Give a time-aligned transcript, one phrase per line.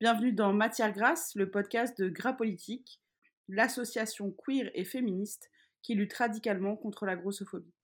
[0.00, 3.02] Bienvenue dans Matière Grasse, le podcast de Gras Politique,
[3.48, 5.50] l'association queer et féministe
[5.82, 7.74] qui lutte radicalement contre la grossophobie.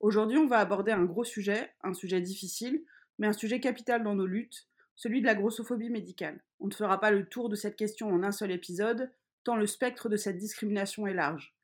[0.00, 2.82] Aujourd'hui, on va aborder un gros sujet, un sujet difficile,
[3.18, 6.42] mais un sujet capital dans nos luttes, celui de la grossophobie médicale.
[6.58, 9.12] On ne fera pas le tour de cette question en un seul épisode,
[9.44, 11.54] tant le spectre de cette discrimination est large.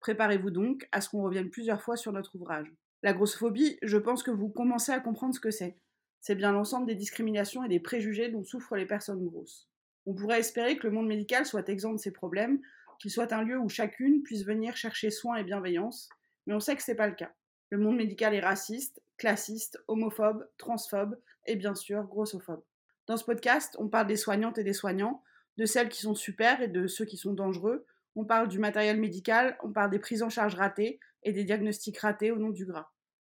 [0.00, 2.70] Préparez-vous donc à ce qu'on revienne plusieurs fois sur notre ouvrage.
[3.02, 5.78] La grossophobie, je pense que vous commencez à comprendre ce que c'est.
[6.26, 9.68] C'est bien l'ensemble des discriminations et des préjugés dont souffrent les personnes grosses.
[10.06, 12.62] On pourrait espérer que le monde médical soit exempt de ces problèmes,
[12.98, 16.08] qu'il soit un lieu où chacune puisse venir chercher soins et bienveillance,
[16.46, 17.34] mais on sait que ce n'est pas le cas.
[17.68, 22.64] Le monde médical est raciste, classiste, homophobe, transphobe et bien sûr grossophobe.
[23.06, 25.22] Dans ce podcast, on parle des soignantes et des soignants,
[25.58, 27.84] de celles qui sont super et de ceux qui sont dangereux.
[28.16, 31.98] On parle du matériel médical, on parle des prises en charge ratées et des diagnostics
[31.98, 32.88] ratés au nom du gras.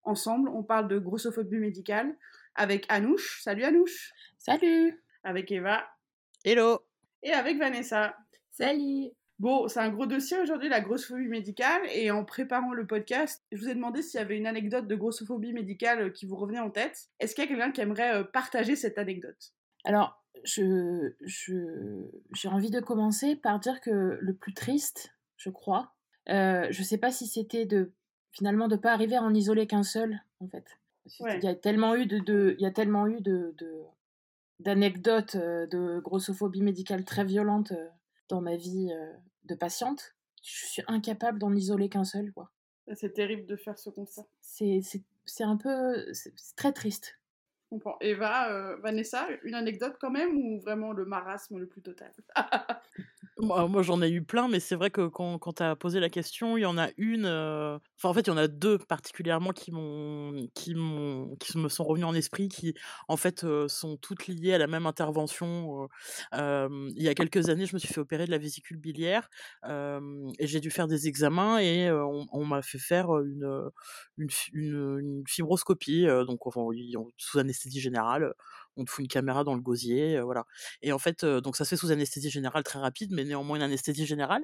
[0.03, 2.15] Ensemble, on parle de grossophobie médicale
[2.57, 3.41] avec Anouche.
[3.43, 4.11] Salut Anouche.
[4.37, 5.01] Salut.
[5.23, 5.87] Avec Eva.
[6.43, 6.81] Hello.
[7.23, 8.15] Et avec Vanessa.
[8.51, 9.11] Salut.
[9.39, 11.81] Bon, c'est un gros dossier aujourd'hui, la grossophobie médicale.
[11.93, 14.95] Et en préparant le podcast, je vous ai demandé s'il y avait une anecdote de
[14.95, 17.09] grossophobie médicale qui vous revenait en tête.
[17.19, 19.53] Est-ce qu'il y a quelqu'un qui aimerait euh, partager cette anecdote?
[19.85, 25.93] Alors, je, j'ai envie de commencer par dire que le plus triste, je crois,
[26.29, 27.91] euh, je sais pas si c'était de
[28.31, 30.65] finalement de pas arriver à en isoler qu'un seul, en fait.
[31.19, 33.53] Il y a tellement eu de, il y a tellement eu de,
[34.59, 37.87] d'anecdotes de, grossophobie médicale très violentes euh,
[38.29, 38.89] dans ma vie
[39.45, 40.15] de patiente.
[40.43, 42.51] Je suis incapable d'en isoler qu'un seul, quoi.
[42.93, 44.25] C'est terrible de faire ce constat.
[44.39, 47.17] C'est, c'est, c'est un peu, c'est très triste
[47.69, 47.97] comprends.
[48.01, 52.11] Eva, euh, Vanessa, une anecdote quand même ou vraiment le marasme le plus total?
[53.39, 56.57] Moi, j'en ai eu plein, mais c'est vrai que quand, tu as posé la question,
[56.57, 57.25] il y en a une.
[57.25, 61.55] euh, Enfin, en fait, il y en a deux particulièrement qui m'ont, qui m'ont, qui
[61.59, 62.73] me sont revenus en esprit, qui
[63.07, 65.87] en fait euh, sont toutes liées à la même intervention.
[66.33, 69.29] euh, il y a quelques années, je me suis fait opérer de la vésicule biliaire
[70.39, 73.69] et j'ai dû faire des examens et on, m'a fait faire une,
[74.17, 76.61] une, fi- une, une fibroscopie, donc enfin,
[77.17, 78.33] sous anesthésie générale.
[78.77, 80.45] On te fout une caméra dans le gosier, euh, voilà.
[80.81, 83.63] Et en fait, donc ça se fait sous anesthésie générale très rapide, mais néanmoins une
[83.63, 84.43] anesthésie générale,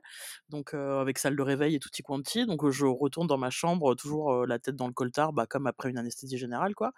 [0.49, 2.45] donc avec salle de réveil et tutti quanti.
[2.45, 5.89] Donc je retourne dans ma chambre, toujours la tête dans le coltard, bah, comme après
[5.89, 6.91] une anesthésie générale, quoi.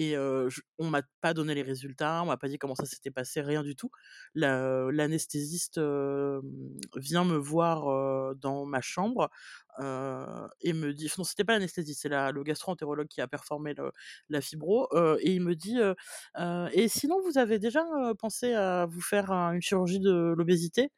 [0.00, 3.10] Et je- on m'a pas donné les résultats, on m'a pas dit comment ça s'était
[3.10, 3.90] passé, rien du tout.
[4.34, 5.78] La- L'anesthésiste
[6.96, 9.30] vient me voir dans ma chambre
[10.60, 13.74] et me dit, non, c'était pas l'anesthésiste, c'est la, le gastro-entérologue qui a performé
[14.28, 14.88] la fibro,
[15.20, 15.78] et il me dit,
[16.72, 17.82] et sinon vous avez déjà
[18.18, 20.90] pensé à vous faire un- une chirurgie de l'obésité?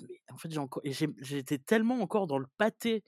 [0.00, 0.50] Mais en fait,
[1.20, 3.02] j'étais tellement encore dans le pâté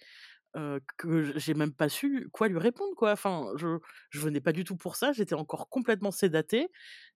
[0.56, 3.12] euh, que j'ai même pas su quoi lui répondre, quoi.
[3.12, 3.78] Enfin, je,
[4.10, 6.68] je venais pas du tout pour ça, j'étais encore complètement sédatée.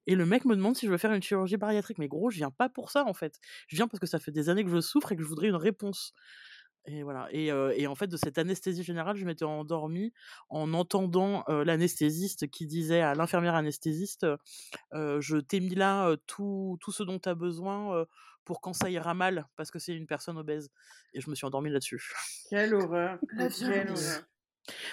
[0.06, 1.98] Et le mec me demande si je veux faire une chirurgie bariatrique.
[1.98, 3.38] Mais gros, je viens pas pour ça, en fait.
[3.68, 5.48] Je viens parce que ça fait des années que je souffre et que je voudrais
[5.48, 6.12] une réponse.
[6.86, 7.28] Et voilà.
[7.30, 10.12] Et, euh, et en fait, de cette anesthésie générale, je m'étais endormie
[10.50, 14.26] en entendant euh, l'anesthésiste qui disait à l'infirmière anesthésiste
[14.92, 18.04] euh, Je t'ai mis là euh, tout, tout ce dont tu as besoin euh,
[18.44, 20.70] pour quand ça ira mal, parce que c'est une personne obèse.
[21.14, 22.12] Et je me suis endormie là-dessus.
[22.50, 23.94] Quelle horreur Quelle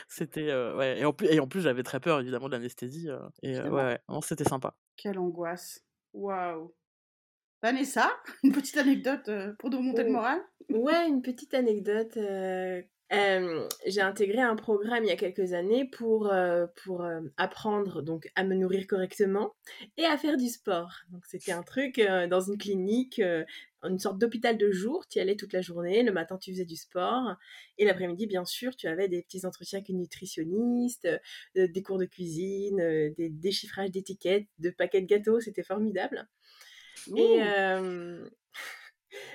[0.08, 0.50] C'était.
[0.50, 1.00] euh, ouais.
[1.00, 3.10] Et en plus, et en plus j'avais très peur, évidemment, de l'anesthésie.
[3.10, 4.00] euh, et euh, ouais, ouais.
[4.10, 4.76] Non, c'était sympa.
[4.98, 5.82] Quelle angoisse
[6.14, 6.74] Waouh
[7.64, 8.12] Vanessa,
[8.44, 10.14] une petite anecdote pour nous remonter le Oh.
[10.14, 10.42] moral?
[10.72, 12.18] Ouais, une petite anecdote.
[12.18, 12.82] euh,
[13.14, 17.06] euh, j'ai intégré un programme il y a quelques années pour, euh, pour
[17.36, 19.54] apprendre donc à me nourrir correctement
[19.98, 20.94] et à faire du sport.
[21.10, 22.00] Donc c'était un truc
[22.30, 23.22] dans une clinique,
[23.84, 25.06] une sorte d'hôpital de jour.
[25.10, 26.04] Tu y allais toute la journée.
[26.04, 27.36] Le matin, tu faisais du sport.
[27.78, 31.06] Et l'après-midi, bien sûr, tu avais des petits entretiens avec une nutritionniste,
[31.56, 32.78] des cours de cuisine,
[33.18, 35.42] des déchiffrages d'étiquettes, de paquets de gâteaux.
[35.42, 36.30] C'était formidable.
[37.18, 38.26] Et, euh,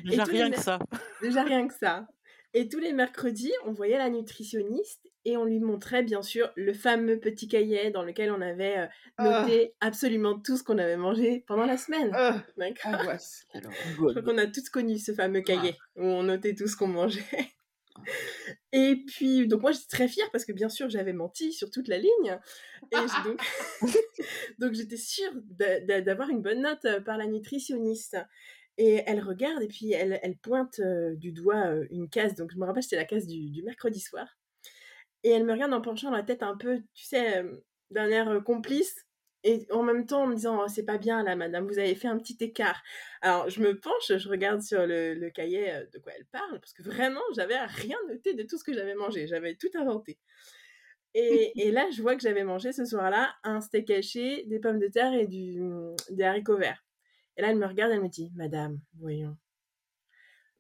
[0.05, 0.79] Déjà, les rien que ça.
[1.23, 2.07] Déjà rien que ça.
[2.55, 6.73] Et tous les mercredis, on voyait la nutritionniste et on lui montrait bien sûr le
[6.73, 8.87] fameux petit cahier dans lequel on avait euh,
[9.19, 9.43] Ah.
[9.43, 12.15] noté absolument tout ce qu'on avait mangé pendant la semaine.
[12.15, 13.45] Euh, D'accord angoisse.
[13.55, 13.61] Je
[14.11, 17.23] crois qu'on a tous connu ce fameux cahier où on notait tout ce qu'on mangeait.
[18.73, 21.89] Et puis, donc moi j'étais très fière parce que bien sûr j'avais menti sur toute
[21.89, 22.39] la ligne.
[22.93, 23.41] Et donc,
[24.59, 28.17] donc j'étais sûre d'a- d'a- d'avoir une bonne note euh, par la nutritionniste.
[28.79, 32.35] Et elle regarde et puis elle, elle pointe euh, du doigt euh, une case.
[32.35, 34.27] Donc je me rappelle, c'était la case du, du mercredi soir.
[35.25, 37.57] Et elle me regarde en penchant la tête un peu, tu sais, euh,
[37.91, 39.07] d'un air complice.
[39.45, 41.95] Et en même temps en me disant, Oh, c'est pas bien là, madame, vous avez
[41.95, 42.83] fait un petit écart.
[43.23, 46.73] Alors je me penche, je regarde sur le, le cahier de quoi elle parle, parce
[46.73, 49.27] que vraiment, j'avais rien noté de tout ce que j'avais mangé.
[49.27, 50.19] J'avais tout inventé.
[51.15, 54.79] Et, et là, je vois que j'avais mangé ce soir-là un steak haché, des pommes
[54.79, 55.61] de terre et du,
[56.11, 56.86] des haricots verts.
[57.37, 59.37] Et là, elle me regarde, elle me dit, Madame, voyons,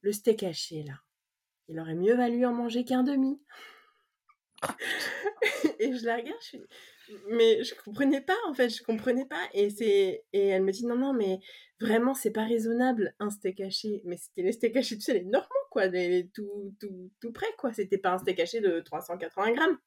[0.02, 1.00] le steak haché, là,
[1.68, 3.40] il aurait mieux valu en manger qu'un demi.
[5.78, 6.62] et je la regarde, je suis...
[7.28, 9.48] mais je comprenais pas en fait, je comprenais pas.
[9.52, 11.40] Et c'est et elle me dit non non mais
[11.80, 14.02] vraiment c'est pas raisonnable un steak haché.
[14.04, 17.52] Mais c'était les steaks hachés tu sais les normaux quoi, les, tout tout tout près
[17.58, 17.72] quoi.
[17.72, 19.78] C'était pas un steak haché de 380 grammes.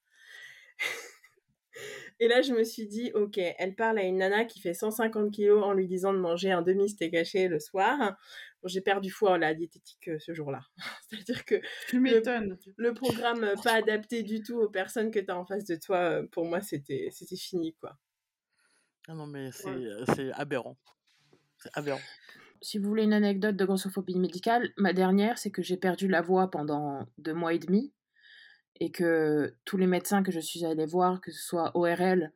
[2.21, 5.31] Et là, je me suis dit, ok, elle parle à une nana qui fait 150
[5.31, 8.17] kilos en lui disant de manger un demi steak haché le soir.
[8.61, 10.59] Bon, j'ai perdu foi à la diététique euh, ce jour-là.
[11.09, 11.55] C'est-à-dire que
[11.93, 15.63] le, le, programme euh, pas adapté du tout aux personnes que tu as en face
[15.63, 17.97] de toi, euh, pour moi, c'était c'était fini, quoi.
[19.07, 20.77] Ah non, mais c'est aberrant.
[21.57, 22.01] C'est aberrant.
[22.61, 26.21] Si vous voulez une anecdote de grossophobie médicale, ma dernière, c'est que j'ai perdu la
[26.21, 27.93] voix pendant deux mois et demi
[28.79, 32.31] et que tous les médecins que je suis allée voir, que ce soit ORL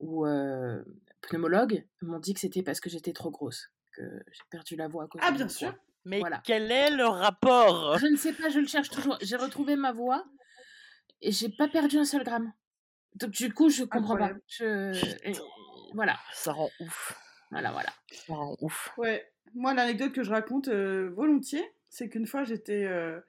[0.00, 0.82] ou euh,
[1.22, 5.04] pneumologue, m'ont dit que c'était parce que j'étais trop grosse, que j'ai perdu la voix
[5.04, 5.74] à cause Ah, bien sûr.
[6.04, 7.98] Mais quel est le rapport?
[7.98, 9.16] Je ne sais pas, je le cherche toujours.
[9.22, 10.24] J'ai retrouvé ma voix
[11.22, 12.52] et j'ai pas perdu un seul gramme.
[13.14, 14.32] Donc du coup, je comprends pas.
[14.46, 14.92] Je...
[15.94, 16.18] voilà.
[16.32, 17.18] Ça rend ouf.
[17.50, 17.90] Voilà, voilà.
[18.10, 18.92] Ça rend ouf.
[18.98, 19.30] Ouais.
[19.54, 23.20] Moi, l'anecdote que je raconte euh, volontiers, c'est qu'une fois, j'étais euh,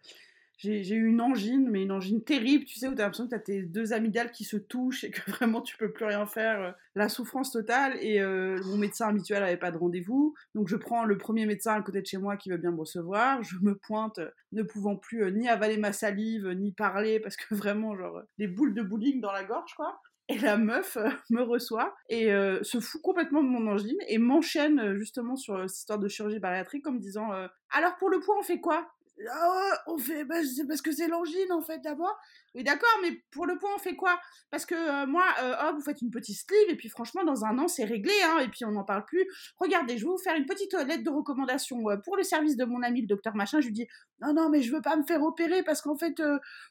[0.58, 3.30] j'ai eu une angine, mais une angine terrible, tu sais, où tu as l'impression que
[3.30, 6.26] tu as tes deux amygdales qui se touchent et que vraiment tu peux plus rien
[6.26, 6.62] faire.
[6.62, 7.98] Euh, la souffrance totale.
[8.02, 10.34] Et euh, mon médecin habituel n'avait pas de rendez-vous.
[10.54, 12.80] Donc je prends le premier médecin à côté de chez moi qui veut bien me
[12.80, 13.44] recevoir.
[13.44, 14.20] Je me pointe,
[14.54, 18.48] ne pouvant plus euh, ni avaler ma salive, ni parler, parce que vraiment, genre, des
[18.48, 20.00] boules de bowling dans la gorge, quoi.
[20.28, 20.98] Et la meuf
[21.30, 22.32] me reçoit et
[22.64, 26.88] se fout complètement de mon angine et m'enchaîne justement sur cette histoire de chirurgie bariatrique
[26.88, 27.30] en me disant
[27.70, 28.88] Alors pour le point, on fait quoi?
[29.30, 30.36] Ah on fait, bah,
[30.68, 32.18] parce que c'est l'angine en fait d'abord.
[32.54, 34.20] Oui, d'accord, mais pour le point, on fait quoi?
[34.50, 37.58] Parce que euh, moi, euh, vous faites une petite sleeve et puis franchement, dans un
[37.60, 39.26] an, c'est réglé, hein, et puis on n'en parle plus.
[39.58, 42.66] Regardez, je vais vous faire une petite lettre de recommandation euh, pour le service de
[42.66, 43.62] mon ami, le docteur machin.
[43.62, 43.88] Je lui dis,
[44.20, 46.22] non, non, mais je veux pas me faire opérer parce qu'en fait,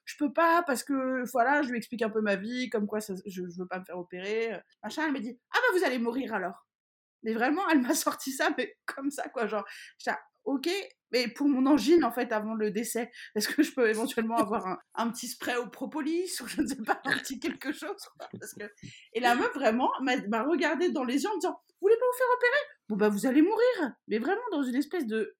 [0.04, 3.00] je peux pas, parce que voilà, je lui explique un peu ma vie, comme quoi
[3.00, 4.52] je, je veux pas me faire opérer,
[4.82, 5.04] machin.
[5.06, 6.66] Elle me dit, ah bah vous allez mourir alors.
[7.24, 9.64] Mais vraiment, elle m'a sorti ça, mais comme ça, quoi, genre,
[10.44, 10.68] ok,
[11.12, 14.78] mais pour mon angine, en fait, avant le décès, est-ce que je peux éventuellement avoir
[14.94, 18.54] un, petit spray au propolis ou je ne sais pas, un petit quelque chose parce
[18.54, 18.64] que...
[19.12, 22.06] Et la meuf, vraiment, m'a regardé dans les yeux en me disant Vous voulez pas
[22.10, 22.64] vous faire opérer?
[22.88, 23.94] Bon, bah, vous allez mourir.
[24.08, 25.36] Mais vraiment, dans une espèce de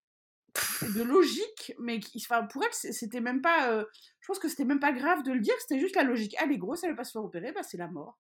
[0.95, 3.73] de logique, mais qui, enfin, pour elle, c'était même pas.
[3.73, 3.85] Euh,
[4.21, 6.37] je pense que c'était même pas grave de le dire, c'était juste la logique.
[6.41, 8.19] Elle est grosse, elle va pas se faire opérer, bah c'est la mort.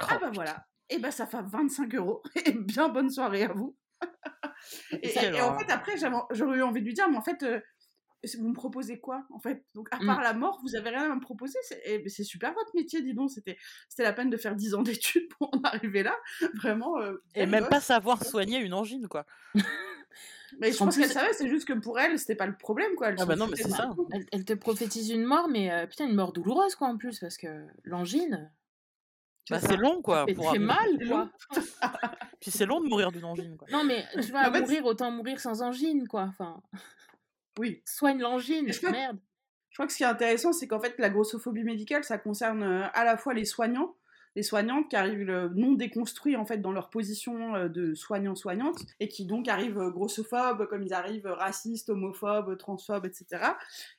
[0.00, 0.64] ah oh, bah voilà.
[0.88, 2.22] Et bah ça fait 25 euros.
[2.46, 3.76] Et bien bonne soirée à vous
[5.02, 5.96] et, en fait, après,
[6.30, 7.60] j'aurais eu envie de lui dire, mais en fait, euh,
[8.38, 9.64] vous me proposez quoi en fait?
[9.74, 10.22] Donc, à part mmh.
[10.22, 13.30] la mort, vous avez rien à me proposer C'est super votre métier, dis donc.
[13.30, 13.56] C'était
[13.98, 16.16] la peine de faire 10 ans d'études pour en arriver là.
[16.54, 16.98] Vraiment.
[16.98, 19.26] Euh, et même pas savoir soigner une angine, quoi.
[20.60, 23.10] Mais je pense qu'elle savait, c'est juste que pour elle, c'était pas le problème, quoi.
[23.18, 23.90] ah bah non, mais c'est ça.
[24.32, 27.36] Elle, te prophétise une mort, mais euh, putain, une mort douloureuse, quoi, en plus, parce
[27.36, 28.50] que l'angine,
[29.50, 30.26] bah, c'est long, quoi.
[30.34, 31.30] Pour très mal, quoi.
[32.40, 33.68] Puis c'est long de mourir d'une angine, quoi.
[33.70, 36.22] Non, mais tu vas mourir, autant mourir sans angine, quoi.
[36.22, 36.60] Enfin.
[37.58, 37.82] Oui.
[37.86, 39.18] Soigne l'angine, merde.
[39.70, 42.62] Je crois que ce qui est intéressant, c'est qu'en fait, la grossophobie médicale, ça concerne
[42.62, 43.94] euh, à la fois les soignants,
[44.36, 49.08] les soignantes qui arrivent non déconstruits en fait dans leur position euh, de soignants-soignantes et
[49.08, 53.42] qui donc arrivent euh, grossophobes, comme ils arrivent racistes, homophobes, transphobes, etc.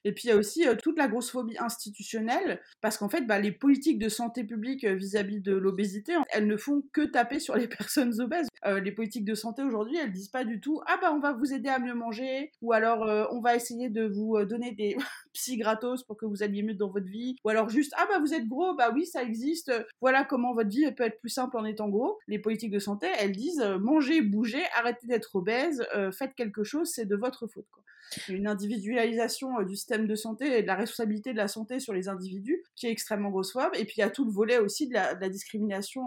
[0.06, 3.39] Et puis il y a aussi euh, toute la grossophobie institutionnelle parce qu'en fait bah,
[3.39, 7.67] les politiques de santé publique vis-à-vis de l'obésité, elles ne font que taper sur les
[7.77, 8.48] personnes obèses.
[8.65, 11.51] les politiques de santé aujourd'hui, elles disent pas du tout ah bah on va vous
[11.53, 13.00] aider à mieux manger ou alors
[13.32, 14.96] on va essayer de vous donner des
[15.38, 18.20] psy gratos pour que vous alliez mieux dans votre vie ou alors juste ah bah
[18.20, 21.58] vous êtes gros bah oui ça existe voilà comment votre vie peut être plus simple
[21.58, 22.17] en étant gros.
[22.27, 26.63] Les politiques de santé, elles disent euh, mangez, bougez, arrêtez d'être obèse, euh, faites quelque
[26.63, 27.67] chose, c'est de votre faute.
[27.72, 27.84] Quoi.
[28.29, 31.94] Une individualisation euh, du système de santé et de la responsabilité de la santé sur
[31.94, 33.75] les individus qui est extrêmement grossophobe.
[33.75, 36.03] Et puis il y a tout le volet aussi de la, discrimination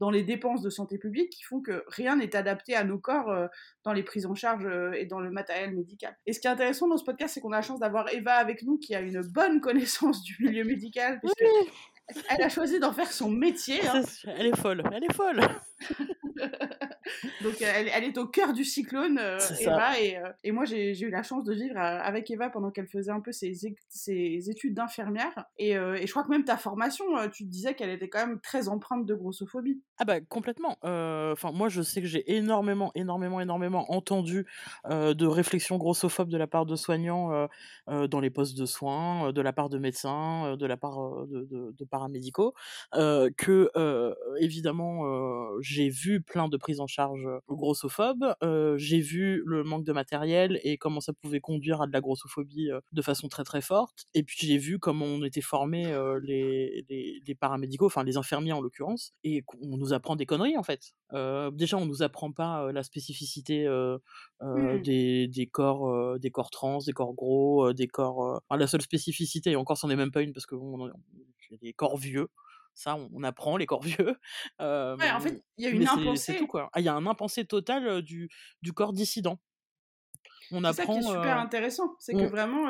[0.00, 3.32] dans les dépenses de santé publique qui font que rien n'est adapté à nos corps
[3.84, 6.16] dans les prises en charge et dans le matériel médical.
[6.26, 8.34] Et ce qui est intéressant dans ce podcast, c'est qu'on a la chance d'avoir Eva
[8.34, 11.44] avec nous qui a une bonne connaissance du milieu médical, puisque
[12.30, 13.86] elle a choisi d'en faire son métier.
[13.86, 14.02] Hein.
[14.24, 15.40] Elle est folle, elle est folle.
[17.42, 20.00] Donc elle, elle, est au cœur du cyclone, euh, Eva.
[20.00, 22.88] Et, euh, et, moi, j'ai eu la chance de vivre euh, avec Eva pendant qu'elle
[22.88, 23.52] faisait un peu ses,
[23.88, 25.46] ses études d'infirmière.
[25.58, 28.40] Et, et, je crois que même ta formation, tu te disais qu'elle était quand même
[28.40, 29.82] très empreinte de grossophobie.
[30.00, 30.76] Ah bah complètement.
[30.84, 34.46] Enfin moi je sais que j'ai énormément, énormément, énormément entendu
[34.88, 37.48] de réflexions grossophobes de la part de soignants
[37.88, 41.84] dans les postes de soins, de la part de médecins, de la part de, de,
[41.84, 42.54] paramédicaux,
[42.92, 43.70] que
[44.40, 45.02] évidemment
[45.62, 48.36] j'ai vu plein de prises en charge grossophobes,
[48.76, 52.70] j'ai vu le manque de matériel et comment ça pouvait conduire à de la grossophobie
[52.92, 57.20] de façon très très forte, et puis j'ai vu comment on était formés les, les,
[57.26, 59.12] les, paramédicaux, enfin les infirmiers en l'occurrence,
[59.92, 60.94] apprend des conneries en fait.
[61.52, 63.68] déjà, on nous apprend pas la spécificité
[64.40, 64.82] mmh.
[64.82, 68.42] des, des, corps, des corps trans, des corps gros, des corps.
[68.50, 70.90] la seule spécificité, et encore, c'en est même pas une parce que bon,
[71.62, 72.28] des corps vieux.
[72.74, 74.16] Ça, on, apprend les corps vieux.
[74.60, 76.32] ouais, en fait, il y a une impensée.
[76.32, 76.70] C'est tout quoi.
[76.72, 78.28] Ah, il y a un impensé total du,
[78.62, 79.40] du corps dissident
[80.52, 80.72] on apprend.
[80.72, 82.68] C'est ça qui est super intéressant, c'est que vraiment,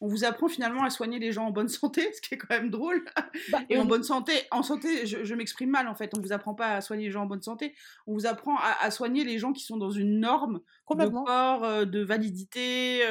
[0.00, 2.54] on vous apprend finalement à soigner les gens en bonne santé, ce qui est quand
[2.54, 3.04] même drôle.
[3.50, 6.12] Bah, et en bonne santé, en santé, je, m'exprime mal en fait.
[6.16, 7.74] On vous apprend pas à soigner les gens en bonne santé,
[8.06, 12.00] on vous apprend à, soigner les gens qui sont dans une norme de corps, de
[12.02, 13.02] validité,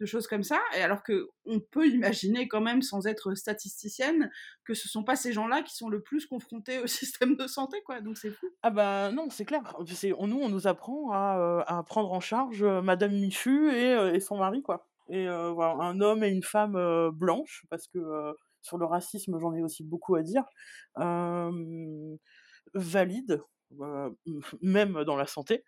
[0.00, 0.60] de choses comme ça.
[0.76, 4.30] Et alors que on peut imaginer quand même, sans être statisticienne,
[4.64, 7.78] que ce sont pas ces gens-là qui sont le plus confrontés au système de santé,
[7.84, 8.00] quoi.
[8.00, 8.46] Donc c'est fou.
[8.62, 9.62] Ah bah non, c'est clair.
[9.86, 14.62] C'est nous, on nous apprend à, à prendre en charge Madame Michu et, son mari,
[14.62, 14.86] quoi.
[15.08, 19.62] Et voilà, un homme et une femme blanche, parce que sur le racisme, j'en ai
[19.62, 20.44] aussi beaucoup à dire,
[22.74, 23.42] valide,
[24.62, 25.64] même dans la santé,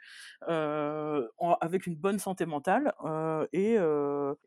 [0.47, 2.93] avec une bonne santé mentale,
[3.53, 3.77] et,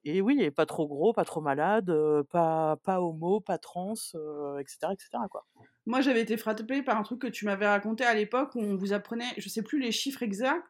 [0.03, 1.93] et oui, et pas trop gros, pas trop malade,
[2.29, 3.93] pas, pas homo, pas trans,
[4.59, 5.09] etc., etc.
[5.29, 5.45] Quoi.
[5.85, 8.75] Moi, j'avais été frappée par un truc que tu m'avais raconté à l'époque où on
[8.75, 10.67] vous apprenait, je sais plus les chiffres exacts,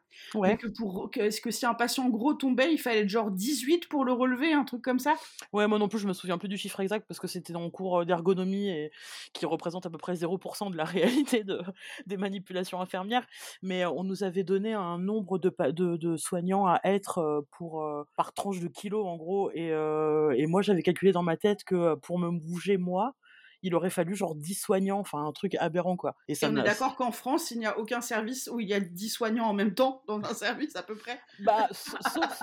[0.58, 4.12] que pour que, que si un patient gros tombait, il fallait genre 18 pour le
[4.12, 5.18] relever, un truc comme ça?
[5.52, 7.64] Ouais, moi non plus, je me souviens plus du chiffre exact parce que c'était dans
[7.64, 8.90] le cours d'ergonomie et
[9.32, 11.60] qui représente à peu près 0% de la réalité de,
[12.06, 13.26] des manipulations infirmières.
[13.62, 17.84] Mais on nous avait donné un nombre de, de, de soignants à être pour,
[18.16, 19.50] par tranche de kilos en gros.
[19.52, 23.14] Et, et moi, j'avais calculé dans ma tête que pour me bouger moi,
[23.62, 26.16] il aurait fallu genre 10 soignants, enfin un truc aberrant quoi.
[26.28, 28.74] Et, ça on est d'accord qu'en France, il n'y a aucun service où il y
[28.74, 31.68] a 10 soignants en même temps dans un service à peu près Bah,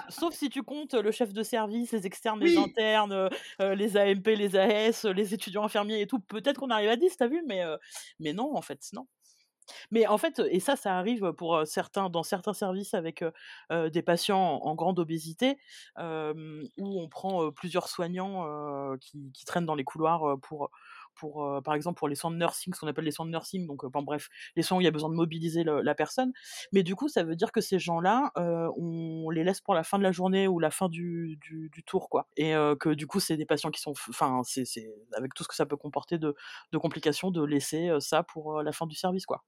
[0.09, 3.29] sauf, si tu comptes le chef de service, les externes, les internes, euh,
[3.61, 6.19] euh, les AMP, les AS, les étudiants infirmiers et tout.
[6.19, 7.77] Peut-être qu'on arrive à 10, t'as vu, mais, euh,
[8.19, 9.07] mais non, en fait, non.
[9.91, 13.23] Mais en fait, et ça, ça arrive pour certains, dans certains services avec
[13.69, 15.59] des patients en, grande obésité,
[15.95, 20.71] où on prend plusieurs soignants qui, qui, traînent dans les couloirs pour
[21.19, 23.31] pour, euh, par exemple, pour les soins de nursing, ce qu'on appelle les soins de
[23.31, 26.31] nursing, donc euh, bref, les soins où il y a besoin de mobiliser la personne.
[26.71, 29.83] Mais du coup, ça veut dire que ces gens-là, euh, on les laisse pour la
[29.83, 32.27] fin de la journée ou la fin du, du, tour, quoi.
[32.37, 34.65] Et que du coup, c'est des patients qui sont, enfin, c'est
[35.15, 36.35] avec tout ce que ça peut comporter de,
[36.71, 39.43] de complications, de laisser ça pour la fin du service, quoi.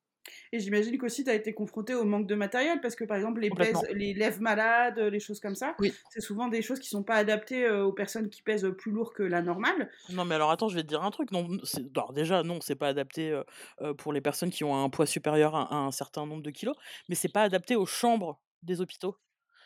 [0.51, 3.41] Et j'imagine qu'aussi tu as été confronté au manque de matériel parce que par exemple
[3.41, 3.51] les,
[3.93, 5.75] les lèvres malades, les choses comme ça,
[6.09, 9.13] c'est souvent des choses qui sont pas adaptées euh, aux personnes qui pèsent plus lourd
[9.13, 9.89] que la normale.
[10.09, 11.31] Non mais alors attends, je vais te dire un truc.
[11.31, 11.47] Non,
[11.95, 13.43] alors déjà non, c'est pas adapté euh,
[13.81, 16.75] euh, pour les personnes qui ont un poids supérieur à, un certain nombre de kilos,
[17.09, 19.17] mais c'est pas adapté aux chambres des hôpitaux.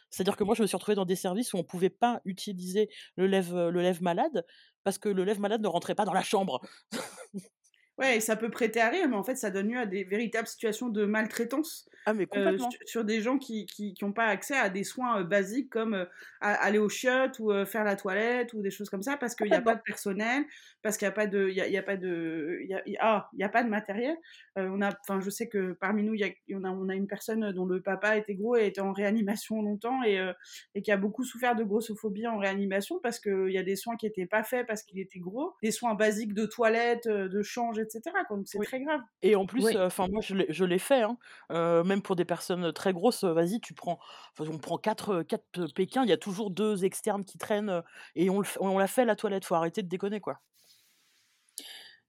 [0.09, 2.89] C'est-à-dire que moi, je me suis retrouvée dans des services où on pouvait pas utiliser
[3.17, 4.45] le lève, le lève malade
[4.85, 6.61] parce que le lève malade ne rentrait pas dans la chambre.
[7.97, 10.47] Ouais, ça peut prêter à rire, mais en fait, ça donne lieu à des véritables
[10.47, 11.85] situations de maltraitance.
[12.07, 15.71] Ah, mais euh, sur des gens qui n'ont pas accès à des soins euh, basiques
[15.71, 16.05] comme euh,
[16.39, 19.55] aller aux chiottes ou faire la toilette ou des choses comme ça parce qu'il n'y
[19.55, 20.43] a pas de personnel,
[20.83, 23.39] parce qu'il n'y a pas de, il y a, pas de, y a, ah, il
[23.39, 24.15] y a pas de matériel.
[24.55, 27.07] on a, enfin, je sais que parmi nous, y a, on a, on a une
[27.07, 30.23] personne dont le papa était gros et était en réanimation longtemps et,
[30.75, 33.95] et qui a beaucoup souffert de grossophobie en réanimation parce qu'il y a des soins
[33.95, 37.79] qui n'étaient pas faits parce qu'il était gros, des soins basiques de toilette, de change,
[37.79, 38.01] etc.
[38.29, 39.01] Donc c'est très grave.
[39.23, 41.17] Et en plus, enfin moi je l'ai fait, hein.
[41.49, 43.99] même pour des personnes très grosses, vas-y, tu prends,
[44.39, 47.81] on prend quatre, quatre Pékin, il y a toujours deux externes qui traînent
[48.15, 50.41] et on, on l'a fait la toilette, faut arrêter de déconner quoi.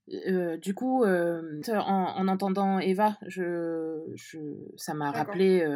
[0.09, 4.39] du coup, en, entendant Eva, je, je
[4.77, 5.67] ça m'a rappelé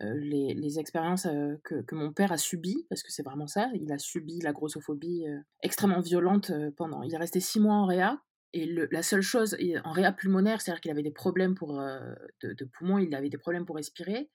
[0.00, 1.28] les, les, expériences
[1.62, 4.52] que, que, mon père a subies, parce que c'est vraiment ça, il a subi la
[4.52, 5.24] grossophobie
[5.62, 7.02] extrêmement violente pendant.
[7.02, 8.20] Il est resté six mois en réa,
[8.54, 11.98] et la seule chose, en réa pulmonaire, c'est-à-dire qu'il avait des problèmes pour, euh,
[12.40, 14.30] de, poumons, il avait des problèmes pour respirer.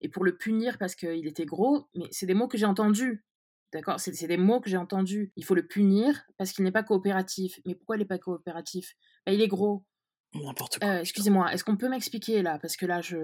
[0.00, 3.22] Et pour le punir parce qu'il était gros, mais c'est des mots que j'ai entendus.
[3.70, 4.00] D'accord?
[4.00, 5.30] C'est des mots que j'ai entendus.
[5.36, 7.60] Il faut le punir parce qu'il n'est pas coopératif.
[7.66, 8.96] Mais pourquoi il n'est pas coopératif?
[9.26, 9.84] Bah, Il est gros.
[10.32, 10.88] N'importe quoi.
[10.88, 12.58] Euh, excusez-moi, est-ce qu'on peut m'expliquer là?
[12.58, 13.16] Parce que là, je...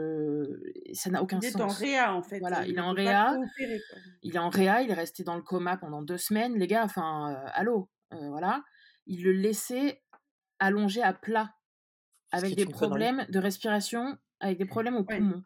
[0.92, 1.52] ça n'a aucun sens.
[1.54, 2.40] Il est en réa en fait.
[2.40, 3.38] Voilà, il, est en réa.
[4.22, 6.58] Il est en réa, il est resté dans le coma pendant deux semaines.
[6.58, 7.88] Les gars, enfin, euh, allô?
[8.10, 8.62] Voilà.
[9.06, 10.02] Il le laissait
[10.58, 11.54] allongé à plat
[12.32, 15.42] avec des problèmes de respiration, avec des problèmes au poumon.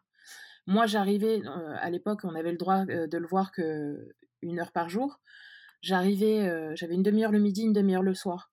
[0.67, 1.41] Moi, j'arrivais,
[1.79, 5.19] à l'époque, on avait le droit de le voir que une heure par jour.
[5.81, 8.51] J'arrivais, j'avais une demi-heure le midi, une demi-heure le soir.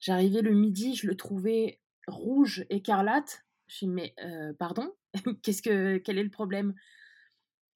[0.00, 3.44] J'arrivais le midi, je le trouvais rouge, écarlate.
[3.66, 4.14] Je me mais
[4.58, 4.92] pardon,
[5.42, 6.74] qu'est-ce que, quel est le problème?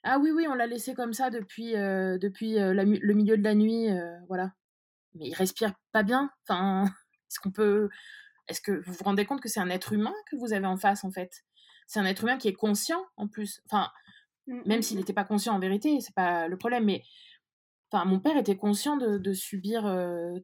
[0.05, 3.89] Ah oui, oui, on l'a laissé comme ça depuis, depuis le milieu de la nuit,
[4.29, 4.53] voilà.
[5.15, 6.31] Mais il respire pas bien.
[6.43, 6.85] Enfin,
[7.29, 7.89] est-ce qu'on peut,
[8.49, 10.77] est-ce que vous vous rendez compte que c'est un être humain que vous avez en
[10.77, 11.45] face, en fait?
[11.87, 13.63] C'est un être humain qui est conscient, en plus.
[13.67, 13.91] Enfin,
[14.47, 15.17] mmh, même mmh, s'il n'était mmh.
[15.17, 17.03] pas conscient en vérité, c'est pas le problème, mais
[17.91, 19.83] enfin, mon père était conscient de, subir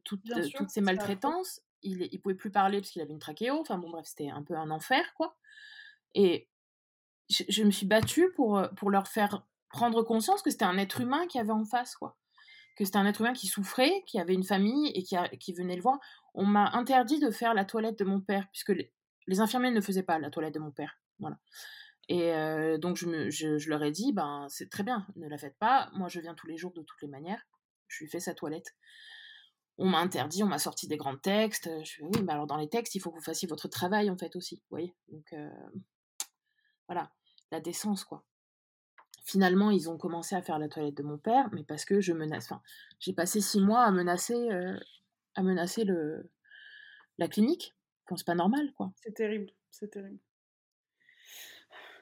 [0.03, 0.23] toutes
[0.69, 1.61] ces maltraitances.
[1.81, 3.59] Il, ne pouvait plus parler parce qu'il avait une trachéo.
[3.59, 5.37] Enfin bon, bref, c'était un peu un enfer, quoi.
[6.15, 6.47] Et
[7.29, 11.27] je, me suis battue pour, pour leur faire prendre conscience que c'était un être humain
[11.27, 12.17] qui avait en face, quoi.
[12.77, 15.75] Que c'était un être humain qui souffrait, qui avait une famille et qui, qui venait
[15.75, 15.99] le voir
[16.35, 20.03] on m'a interdit de faire la toilette de mon père, puisque les, infirmiers ne faisaient
[20.03, 20.99] pas la toilette de mon père.
[21.19, 21.37] Voilà.
[22.07, 22.31] Et
[22.77, 25.89] donc je, leur ai dit, ben c'est très bien, ne la faites pas.
[25.93, 27.47] Moi je viens tous les jours de toutes les manières.
[27.87, 28.75] Je lui fais sa toilette.
[29.77, 31.69] On m'a interdit, on m'a sorti des grands textes.
[31.83, 34.11] Je fais, oui, mais alors dans les textes, il faut que vous fassiez votre travail
[34.11, 34.93] en fait aussi, vous voyez.
[35.07, 35.33] Donc
[36.87, 37.09] voilà,
[37.51, 38.23] la décence quoi.
[39.23, 42.13] Finalement, ils ont commencé à faire la toilette de mon père, mais parce que je
[42.13, 42.45] menace.
[42.45, 42.61] Enfin,
[42.99, 44.49] j'ai passé six mois à menacer
[45.35, 46.29] à menacer le,
[47.17, 47.75] la clinique.
[48.15, 48.91] c'est pas normal, quoi.
[49.03, 50.19] C'est terrible, c'est terrible.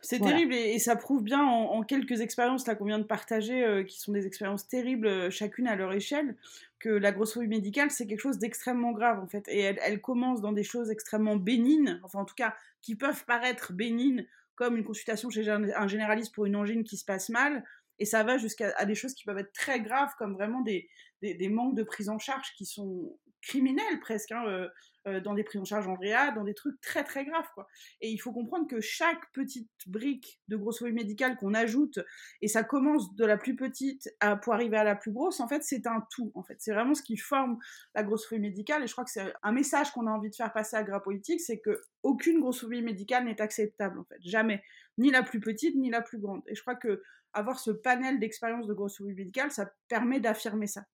[0.02, 3.84] C'est terrible et, ça prouve bien en, quelques expériences là qu'on vient de partager, euh,
[3.86, 6.36] qui sont des expériences terribles, euh, chacune à leur échelle,
[6.80, 9.48] que la grossophobie médicale c'est quelque chose d'extrêmement grave en fait.
[9.48, 13.24] Et elle, elle, commence dans des choses extrêmement bénignes, enfin en tout cas qui peuvent
[13.24, 17.64] paraître bénignes, comme une consultation chez un généraliste pour une angine qui se passe mal,
[18.00, 20.90] et ça va jusqu'à des choses qui peuvent être très graves, comme vraiment des,
[21.22, 24.68] des, manques de prise en charge qui sont criminels presque, hein, euh,
[25.06, 27.48] euh, dans des prises en charge en réa, dans des trucs très très graves.
[27.54, 27.68] Quoi.
[28.02, 32.00] Et il faut comprendre que chaque petite brique de grossophobie médicale qu'on ajoute,
[32.42, 35.48] et ça commence de la plus petite à, pour arriver à la plus grosse, en
[35.48, 36.32] fait, c'est un tout.
[36.36, 37.60] En fait, c'est vraiment ce qui forme
[37.96, 38.84] la grossophobie médicale.
[38.84, 41.02] Et je crois que c'est un message qu'on a envie de faire passer à Gras
[41.02, 44.64] Politique, c'est que aucune grossophobie médicale n'est acceptable, en fait, jamais,
[44.98, 46.42] ni la plus petite ni la plus grande.
[46.48, 50.86] Et je crois que avoir ce panel d'expériences de grossophobie médicale, ça permet d'affirmer ça.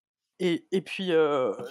[0.41, 1.12] Et, et puis,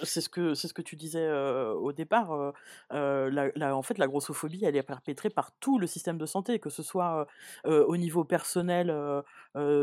[0.03, 2.53] c'est ce, que, ce que tu disais au départ,
[2.91, 6.69] la, en fait, la grossophobie, elle est perpétrée par tout le système de santé, que
[6.69, 7.25] ce soit
[7.65, 8.93] au niveau personnel,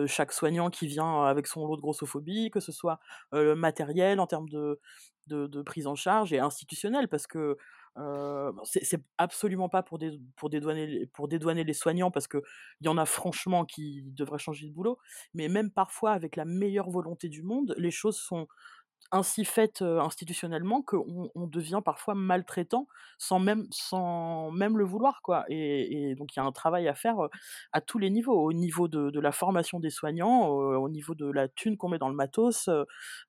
[0.06, 3.00] chaque soignant qui vient avec son lot de grossophobie, que ce soit
[3.32, 4.78] matériel en termes de,
[5.26, 7.56] de, de, prise en charge et institutionnel, parce que
[8.64, 12.40] c'est absolument pas pour, dédouaner, les soignants, parce qu'il
[12.82, 14.98] y en a franchement qui devraient changer de boulot,
[15.34, 18.46] mais même parfois, avec la meilleure volonté du monde, les choses sont
[19.12, 23.66] ainsi faite institutionnellement qu'on on devient parfois maltraitant sans même,
[24.76, 25.22] le vouloir.
[25.48, 27.16] Et, donc il y a un travail à faire
[27.72, 31.48] à tous les niveaux, au niveau de, la formation des soignants, au, niveau de la
[31.48, 32.68] thune qu'on met dans le matos,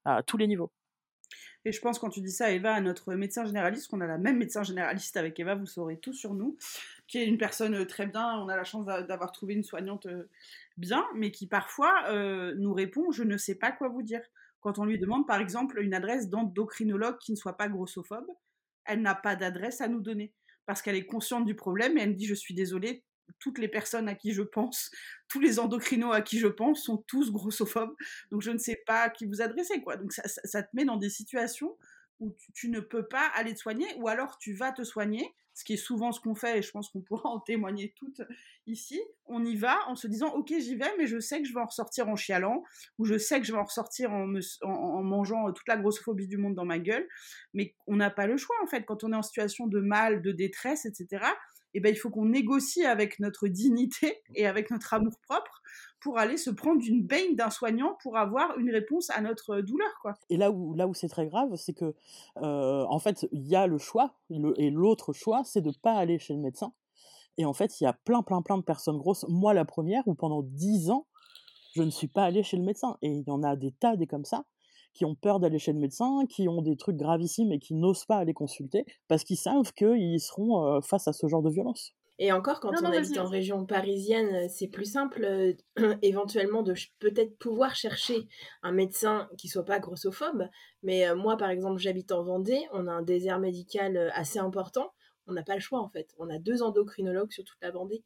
[0.06, 0.72] à tous les niveaux.
[1.66, 4.18] Et je pense quand tu dis ça, Eva, à notre médecin généraliste, qu'on a la
[4.18, 6.58] même médecin généraliste avec Eva, vous saurez tout sur nous,
[7.08, 10.08] qui est une personne très bien, on a la chance d'avoir trouvé une soignante
[10.78, 11.94] bien, mais qui parfois
[12.56, 14.22] nous répond, je ne sais pas quoi vous dire.
[14.62, 18.28] Quand on lui demande, par exemple, une adresse d'endocrinologue qui ne soit pas grossophobe,
[18.86, 20.34] elle n'a pas d'adresse à nous donner
[20.66, 23.04] parce qu'elle est consciente du problème et elle me dit je suis désolée,
[23.40, 24.92] toutes les personnes à qui je pense,
[25.28, 27.96] tous les endocrinos à qui je pense sont tous grossophobes,
[28.32, 29.98] donc je ne sais pas à qui vous adresser quoi.
[29.98, 31.78] Donc ça, te met dans des situations
[32.20, 35.64] où tu, ne peux pas aller te soigner, ou alors tu vas te soigner, ce
[35.64, 38.22] qui est souvent ce qu'on fait, et je pense qu'on pourra en témoigner toutes
[38.66, 39.00] ici.
[39.26, 41.60] On y va en se disant, ok, j'y vais, mais je sais que je vais
[41.60, 42.64] en ressortir en chialant,
[42.98, 44.28] ou je sais que je vais en ressortir en,
[45.04, 47.08] mangeant toute la grossophobie du monde dans ma gueule,
[47.54, 48.84] mais on n'a pas le choix en fait.
[48.84, 51.26] Quand on est en situation de mal, de détresse, etc.,
[51.78, 55.62] eh ben, il faut qu'on négocie avec notre dignité et avec notre amour propre
[56.00, 59.92] pour aller se prendre une baigne d'un soignant pour avoir une réponse à notre douleur.
[60.02, 60.14] Quoi.
[60.30, 61.94] Et là où, là où c'est très grave, c'est que,
[62.38, 65.94] euh, en fait, il y a le choix, et l'autre choix, c'est de ne pas
[65.94, 66.74] aller chez le médecin.
[67.38, 70.08] Et en fait, il y a plein, plein, plein de personnes grosses, moi la première,
[70.08, 71.06] où pendant dix ans,
[71.76, 72.98] je ne suis pas allée chez le médecin.
[73.02, 74.46] Et il y en a des tas, des comme ça,
[74.98, 78.06] qui ont peur d'aller chez le médecin, qui ont des trucs gravissimes et qui n'osent
[78.06, 81.94] pas aller consulter, parce qu'ils savent qu'ils seront euh, face à ce genre de violence.
[82.20, 85.54] Et encore, quand on habite en région parisienne, euh, c'est plus simple euh,
[86.02, 88.28] éventuellement de peut-être pouvoir chercher
[88.64, 90.48] un médecin qui soit pas grossophobe.
[90.82, 94.94] Mais euh, moi, par exemple, j'habite en Vendée, on a un désert médical assez important.
[95.28, 96.16] On n'a pas le choix en fait.
[96.18, 98.04] On a deux endocrinologues sur toute la Vendée.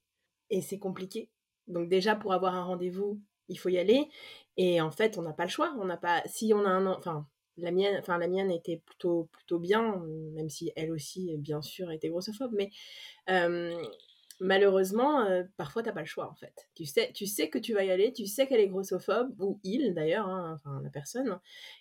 [0.49, 1.29] Et c'est compliqué.
[1.67, 4.09] Donc déjà, pour avoir un rendez-vous, il faut y aller.
[4.57, 5.75] Et en fait, on n'a pas le choix.
[5.79, 6.21] On n'a pas.
[6.25, 9.97] Si on a un, enfin, la mienne, enfin la mienne était plutôt plutôt bien,
[10.33, 12.53] même si elle aussi, bien sûr, était grossophobe.
[12.53, 12.69] Mais
[14.39, 15.25] malheureusement,
[15.57, 16.67] parfois t'as pas le choix en fait.
[16.75, 19.59] Tu sais, tu sais que tu vas y aller, tu sais qu'elle est grossophobe ou
[19.63, 21.39] il d'ailleurs, hein, enfin la personne,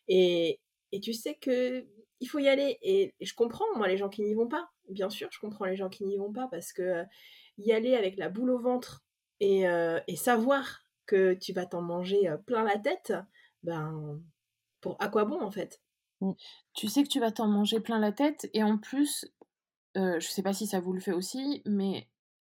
[0.08, 0.60] et,
[0.92, 1.86] et tu sais que
[2.20, 2.78] il faut y aller.
[2.82, 4.68] Et, je comprends moi les gens qui n'y vont pas.
[4.90, 7.04] Bien sûr, je comprends les gens qui n'y vont pas parce que
[7.58, 9.04] y aller avec la boule au ventre
[9.40, 9.64] et,
[10.06, 13.12] et savoir que tu vas t'en manger plein la tête,
[13.64, 14.20] ben
[14.80, 15.80] pour à quoi bon en fait?
[16.20, 16.32] Mmh.
[16.74, 19.26] Tu sais que tu vas t'en manger plein la tête et en plus,
[19.96, 22.08] je sais pas si ça vous le fait aussi, mais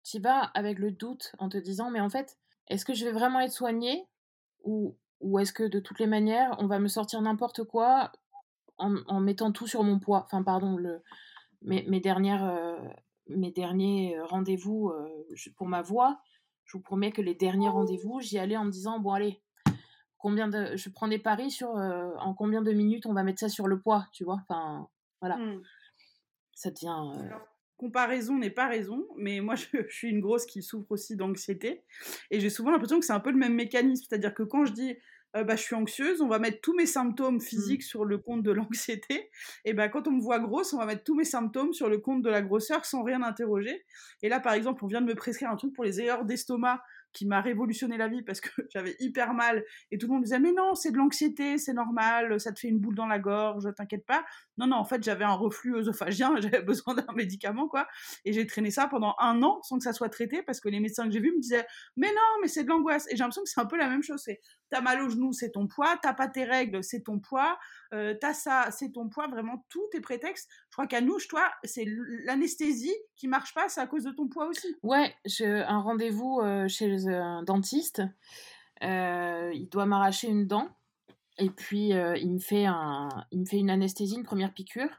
[0.03, 2.37] tu vas avec le doute en te disant mais en fait,
[2.67, 4.05] est-ce que je vais vraiment être soignée
[4.63, 8.11] ou, ou est-ce que de toutes les manières, on va me sortir n'importe quoi
[8.77, 10.23] en, mettant tout sur mon poids?
[10.25, 11.03] Enfin, pardon, le,
[11.61, 12.81] mes, dernières,
[13.27, 14.91] mes derniers rendez-vous
[15.55, 16.19] pour ma voix,
[16.71, 19.41] je vous promets que les derniers rendez-vous, j'y allais en me disant bon, allez,
[20.17, 23.49] combien de, je prends des paris sur en combien de minutes on va mettre ça
[23.49, 24.87] sur le poids, tu vois Enfin,
[25.19, 25.35] voilà.
[25.35, 25.61] Mmh.
[26.53, 27.29] Ça devient
[27.81, 31.83] comparaison n'est pas raison, mais moi je, suis une grosse qui souffre aussi d'anxiété
[32.29, 34.73] et j'ai souvent l'impression que c'est un peu le même mécanisme, c'est-à-dire que quand je
[34.73, 34.95] dis
[35.35, 37.41] euh, bah, je suis anxieuse, on va mettre tous mes symptômes mmh.
[37.41, 39.29] physiques sur le compte de l'anxiété,
[39.65, 41.99] et ben quand on me voit grosse, on va mettre tous mes symptômes sur le
[41.99, 43.85] compte de la grosseur sans rien interroger.
[44.21, 46.81] Et là par exemple, on vient de me prescrire un truc pour les erreurs d'estomac
[47.13, 49.63] qui m'a révolutionné la vie parce que j'avais hyper mal.
[49.91, 52.67] Et tout le monde disait mais non c'est de l'anxiété c'est normal ça te fait
[52.67, 54.23] une boule dans la gorge t'inquiète pas.
[54.57, 57.87] Non non en fait j'avais un reflux œsophagien j'avais besoin d'un médicament quoi.
[58.25, 60.79] Et j'ai traîné ça pendant un an sans que ça soit traité parce que les
[60.79, 61.65] médecins que j'ai vus me disaient
[61.97, 63.07] mais non mais c'est de l'angoisse.
[63.07, 64.39] Et j'ai l'impression que c'est un peu la même chose c'est
[64.71, 67.59] t'as mal au genou c'est ton poids t'as pas tes règles c'est ton poids
[67.93, 71.51] euh, t'as ça c'est ton poids vraiment tout est prétexte je crois qu'à nous toi
[71.63, 71.85] c'est
[72.25, 76.41] l'anesthésie qui marche pas c'est à cause de ton poids aussi ouais j'ai un rendez-vous
[76.41, 78.01] euh, chez un dentiste.
[78.83, 80.69] Euh, il doit m'arracher une dent.
[81.37, 84.89] Et puis, il, me fait un, il me fait une anesthésie, une première piqûre.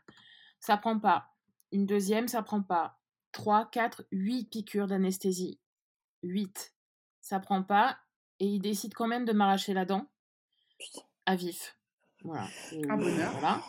[0.61, 1.29] Ça prend pas.
[1.73, 2.99] Une deuxième, ça prend pas.
[3.33, 5.61] Trois, quatre, huit piqûres d'anesthésie.
[6.23, 6.75] Huit.
[7.21, 7.99] Ça prend pas.
[8.43, 10.11] Et il décide quand même de m'arracher la dent.
[11.27, 11.77] À vif.
[12.25, 12.49] Voilà.
[12.89, 13.31] Un bonheur.
[13.39, 13.63] Voilà.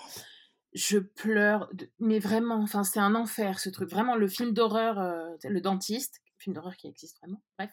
[0.74, 1.70] Je pleure.
[2.00, 3.88] Mais vraiment, enfin, c'est un enfer ce truc.
[3.88, 7.40] Vraiment, le film d'horreur, euh, le dentiste, film d'horreur qui existe vraiment.
[7.60, 7.72] Bref,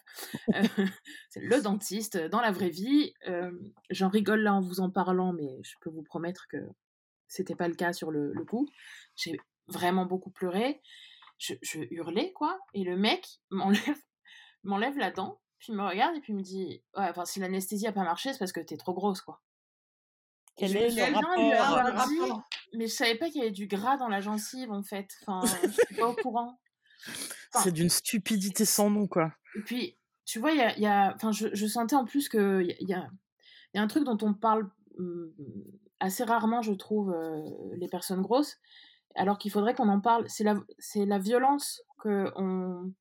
[0.55, 0.63] euh,
[1.31, 3.15] c'est le dentiste dans la vraie vie.
[3.29, 3.51] Euh,
[3.89, 6.59] j'en rigole là en vous en parlant, mais je peux vous promettre que
[7.29, 8.69] c'était pas le cas sur le, coup.
[9.17, 10.83] J'ai vraiment beaucoup pleuré.
[11.39, 11.55] Je,
[11.91, 13.97] hurlais quoi, et le mec m'enlève
[14.65, 17.93] m'enlève la dent, puis me regarde et puis me dit ouais, enfin si l'anesthésie a
[17.93, 19.41] pas marché, c'est parce que t'es trop grosse quoi.
[20.57, 22.43] Quel est le rapport,
[22.75, 25.09] mais je savais pas qu'il y avait du gras dans la gencive en fait.
[25.23, 26.59] Enfin, je suis pas au courant
[27.55, 29.33] c'est d'une stupidité sans nom, quoi.
[29.57, 32.29] Et puis, tu vois, il y a, y a, enfin, je, je, sentais en plus
[32.29, 33.11] qu'il y a, y, a,
[33.75, 35.27] y a un truc dont on parle mmh,
[36.01, 37.43] assez rarement, je trouve, euh,
[37.77, 38.59] les personnes grosses,
[39.15, 40.25] alors qu'il faudrait qu'on en parle.
[40.29, 42.93] C'est la, c'est la violence que on,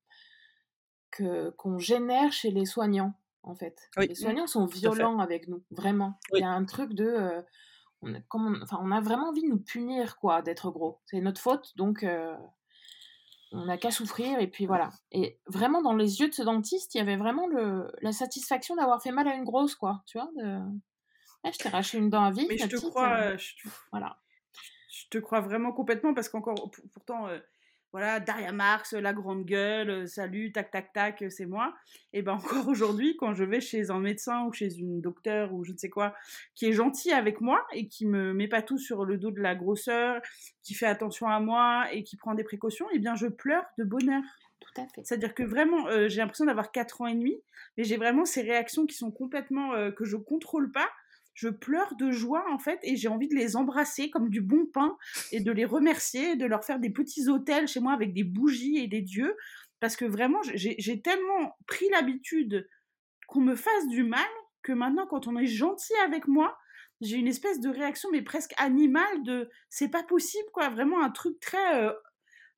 [1.10, 3.88] que, qu'on génère chez les soignants, en fait.
[3.96, 6.18] Les soignants sont violents avec nous, vraiment.
[6.34, 7.06] Il y a un truc de...
[7.06, 7.42] Euh,
[8.02, 11.00] on, a, comme on, enfin, on a vraiment envie de nous punir, quoi, d'être gros.
[11.06, 12.02] C'est notre faute, donc...
[12.02, 12.36] Euh,
[13.52, 14.90] on n'a qu'à souffrir et puis voilà.
[15.10, 18.76] Et vraiment dans les yeux de ce dentiste, il y avait vraiment le, la satisfaction
[18.76, 20.30] d'avoir fait mal à une grosse quoi, tu vois.
[20.36, 20.60] De...
[21.44, 22.46] je t'ai arraché une dent à vie.
[22.48, 23.36] Mais je te crois, euh,
[23.90, 24.18] voilà.
[24.88, 27.26] Je te crois vraiment complètement parce qu'encore pourtant
[27.92, 31.74] voilà, Daria Marx, la grande gueule, euh, salut, tac, tac, tac, c'est moi.
[32.12, 35.64] Et ben encore aujourd'hui, quand je vais chez un médecin ou chez une docteur ou
[35.64, 36.14] je ne sais quoi,
[36.54, 39.40] qui est gentil avec moi et qui me met pas tout sur le dos de
[39.40, 40.20] la grosseur,
[40.62, 43.84] qui fait attention à moi et qui prend des précautions, et bien je pleure de
[43.84, 44.22] bonheur.
[44.60, 45.02] Tout à fait.
[45.04, 47.34] C'est-à-dire que vraiment, euh, j'ai l'impression d'avoir 4 ans et demi,
[47.76, 50.88] mais j'ai vraiment ces réactions qui sont complètement euh, que je contrôle pas
[51.34, 54.66] je pleure de joie en fait et j'ai envie de les embrasser comme du bon
[54.66, 54.96] pain
[55.32, 58.78] et de les remercier, de leur faire des petits hôtels chez moi avec des bougies
[58.78, 59.36] et des dieux
[59.80, 62.68] parce que vraiment j'ai tellement pris l'habitude
[63.26, 64.28] qu'on me fasse du mal
[64.62, 66.58] que maintenant quand on est gentil avec moi,
[67.00, 71.10] j'ai une espèce de réaction mais presque animale de c'est pas possible quoi, vraiment un
[71.10, 71.92] truc très euh,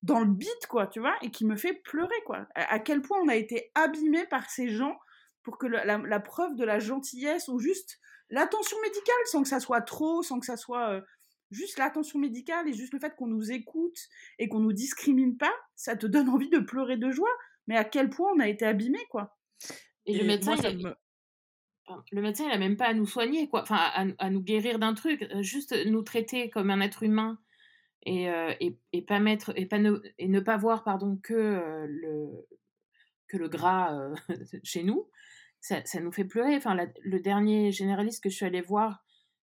[0.02, 2.48] dans le beat quoi, tu vois, et qui me fait pleurer quoi.
[2.56, 4.98] À, quel point on a été abîmé par ces gens
[5.44, 8.00] pour que la, la preuve de la gentillesse ou juste
[8.32, 11.00] l'attention médicale, sans que ça soit trop, sans que ça soit euh,
[11.50, 13.98] juste l'attention médicale et juste le fait qu'on nous écoute
[14.38, 17.30] et qu'on nous discrimine pas, ça te donne envie de pleurer de joie.
[17.68, 19.36] Mais à quel point on a été abîmé, quoi.
[20.06, 20.96] Et, le médecin, il
[22.10, 23.62] le médecin, il a même pas à nous soigner, quoi.
[23.62, 27.38] Enfin, à, nous guérir d'un truc, euh, juste nous traiter comme un être humain
[28.04, 32.46] et, euh, et, pas mettre et pas ne, et ne pas voir, pardon, que le
[33.28, 34.10] que le gras
[34.64, 35.08] chez nous
[35.62, 36.56] ça, nous fait pleurer.
[36.56, 39.04] Enfin, le dernier généraliste que je suis allée voir,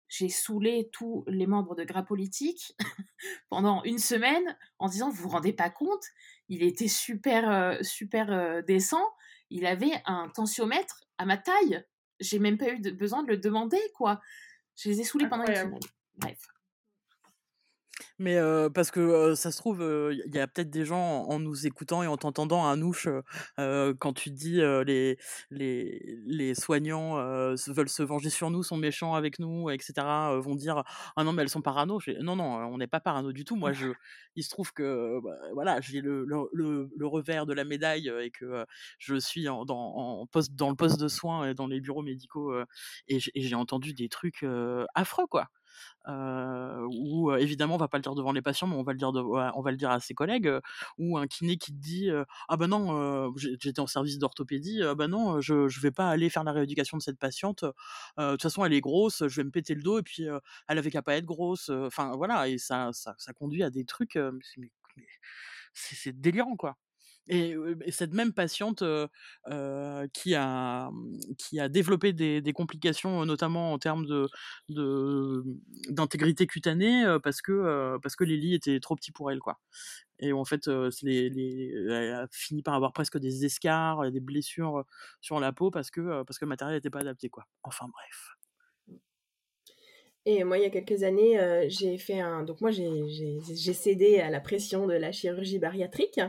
[0.10, 2.76] j'ai saoulé tous les membres de Gras Politique
[3.50, 6.04] pendant une semaine en disant vous vous rendez pas compte,
[6.50, 9.06] il était super euh, super euh, décent,
[9.50, 11.84] il avait un tensiomètre à ma taille,
[12.20, 14.22] j'ai même pas eu besoin de le demander quoi.
[14.76, 15.80] Je les ai saoulés pendant une semaine.
[16.16, 16.40] Bref.
[18.20, 18.40] Mais
[18.74, 22.08] parce que ça se trouve, il y a peut-être des gens en, nous écoutant et
[22.08, 23.08] en t'entendant à Nouche,
[23.58, 25.18] quand tu dis les,
[25.52, 27.16] les, les soignants
[27.68, 29.94] veulent se venger sur nous, sont méchants avec nous, etc.,
[30.40, 30.84] vont dire
[31.16, 32.00] Ah non, mais elles sont parano.
[32.22, 33.56] Non, non, on n'est pas parano du tout.
[33.56, 33.88] Moi, je,
[34.36, 38.32] il se trouve que bah, voilà, j'ai le, le, le, revers de la médaille et
[38.32, 38.66] que
[39.00, 42.54] je suis dans, en poste, dans le poste de soins et dans les bureaux médicaux
[43.08, 44.46] et j'ai entendu des trucs
[44.96, 45.50] affreux, quoi
[46.08, 48.98] euh, où évidemment on va pas le dire devant les patients, mais on va le
[48.98, 50.52] dire, on va le dire à ses collègues,
[50.98, 52.10] ou un kiné qui te dit
[52.50, 56.30] ah ben non, j'étais en service d'orthopédie, ah ben non, je je vais pas aller
[56.30, 57.64] faire la rééducation de cette patiente,
[58.18, 60.26] de toute façon elle est grosse, je vais me péter le dos et puis
[60.68, 63.86] elle avait qu'à pas être grosse, enfin voilà et ça, ça ça conduit à des
[63.86, 64.18] trucs,
[65.74, 66.78] c'est délirant quoi.
[67.30, 67.56] Et,
[67.90, 68.84] cette même patiente
[70.14, 75.44] qui, a, mmh, qui a développé des, complications, notamment en termes de,
[75.90, 79.40] d'intégrité cutanée, parce, que, parce que les lits étaient trop petits pour elle.
[79.40, 79.60] Quoi.
[80.20, 84.84] Et en fait, elle a fini par avoir presque des escarres, des blessures
[85.22, 87.30] sur la peau parce que, parce que le matériel n'était pas adapté.
[87.30, 87.46] Quoi.
[87.64, 88.38] Enfin bref.
[90.30, 92.44] Et moi, il y a quelques années, j'ai fait un.
[92.44, 96.20] Donc, moi, j'ai cédé à la pression de la chirurgie bariatrique.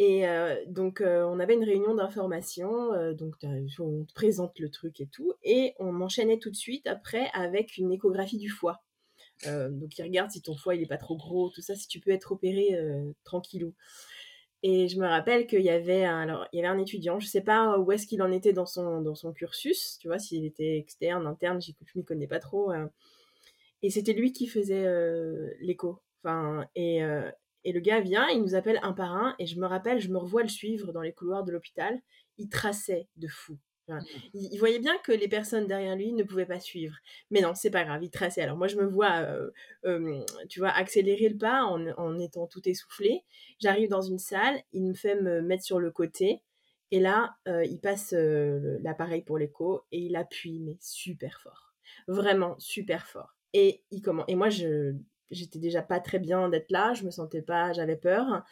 [0.00, 3.34] Et euh, donc, euh, on avait une réunion d'information, euh, donc
[3.78, 7.76] on te présente le truc et tout, et on enchaînait tout de suite après avec
[7.76, 8.82] une échographie du foie.
[9.44, 12.00] donc, il regarde si ton foie il est pas trop gros, tout ça, si tu
[12.00, 12.78] peux être opéré
[13.24, 13.74] tranquillou.
[14.62, 17.26] Et je me rappelle qu'il y avait un, alors il y avait un étudiant, je
[17.26, 20.46] sais pas où est-ce qu'il en était dans son dans son cursus, tu vois, s'il
[20.46, 22.72] était externe, interne, je m'y connais pas trop.
[23.82, 24.86] et c'était lui qui faisait
[25.60, 26.00] l'écho.
[26.22, 27.02] Enfin, et,
[27.64, 30.08] et le gars vient, il nous appelle un par un, et je me rappelle, je
[30.08, 32.00] me revois le suivre dans les couloirs de l'hôpital.
[32.38, 33.58] Il traçait de fou.
[33.88, 33.98] Mmh.
[34.34, 36.96] il, voyait bien que les personnes derrière lui ne pouvaient pas suivre.
[37.30, 38.42] Mais non, c'est pas grave, il traçait.
[38.42, 39.26] Alors moi, je me vois,
[39.84, 43.24] euh, tu vois, accélérer le pas en, étant tout essoufflé.
[43.58, 46.42] J'arrive dans une salle, il me fait me mettre sur le côté.
[46.92, 51.74] Et là, euh, il passe euh, l'appareil pour l'écho et il appuie, mais super fort.
[52.08, 53.34] Vraiment super fort.
[53.52, 54.94] Et, il commence, et moi, je,
[55.30, 58.44] j'étais déjà pas très bien d'être là, je me sentais pas, j'avais peur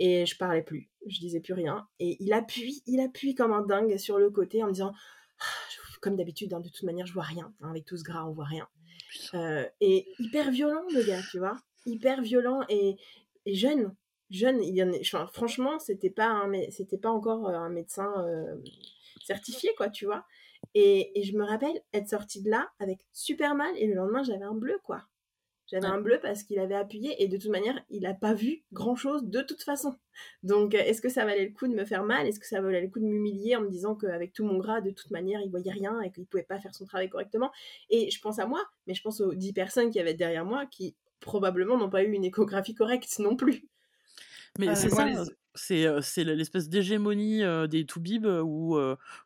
[0.00, 1.86] et je parlais plus, je disais plus rien.
[1.98, 4.92] Et il appuie, il appuie comme un dingue sur le côté en me disant,
[5.38, 5.44] ah,
[6.00, 7.52] comme d'habitude, hein, de toute manière, je vois rien.
[7.60, 8.66] Hein, avec tout ce gras, on voit rien.
[9.34, 12.96] Euh, et hyper violent, le gars, tu vois, hyper violent et,
[13.46, 13.94] jeune,
[14.30, 14.62] jeune.
[14.62, 18.56] Il y en enfin, franchement, c'était pas, c'était pas encore euh, un médecin euh,
[19.24, 20.24] certifié, quoi, tu vois.
[20.74, 24.22] Et, et je me rappelle être sortie de là avec super mal et le lendemain,
[24.22, 25.02] j'avais un bleu, quoi.
[25.70, 28.64] J'avais un bleu parce qu'il avait appuyé et de toute manière, il n'a pas vu
[28.72, 29.94] grand-chose de toute façon.
[30.42, 32.26] Donc, euh, est-ce que ça valait le coup de me faire mal?
[32.26, 34.80] Est-ce que ça valait le coup de m'humilier en me disant qu'avec tout mon gras,
[34.80, 37.52] de toute manière, il voyait rien et qu'il ne pouvait pas faire son travail correctement?
[37.88, 40.66] Et je pense à moi, mais je pense aux dix personnes qui avaient derrière moi
[40.66, 43.68] qui probablement n'ont pas eu une échographie correcte non plus.
[44.58, 48.76] Mais euh, c'est ça, c'est l'espèce d'hégémonie des toubibs où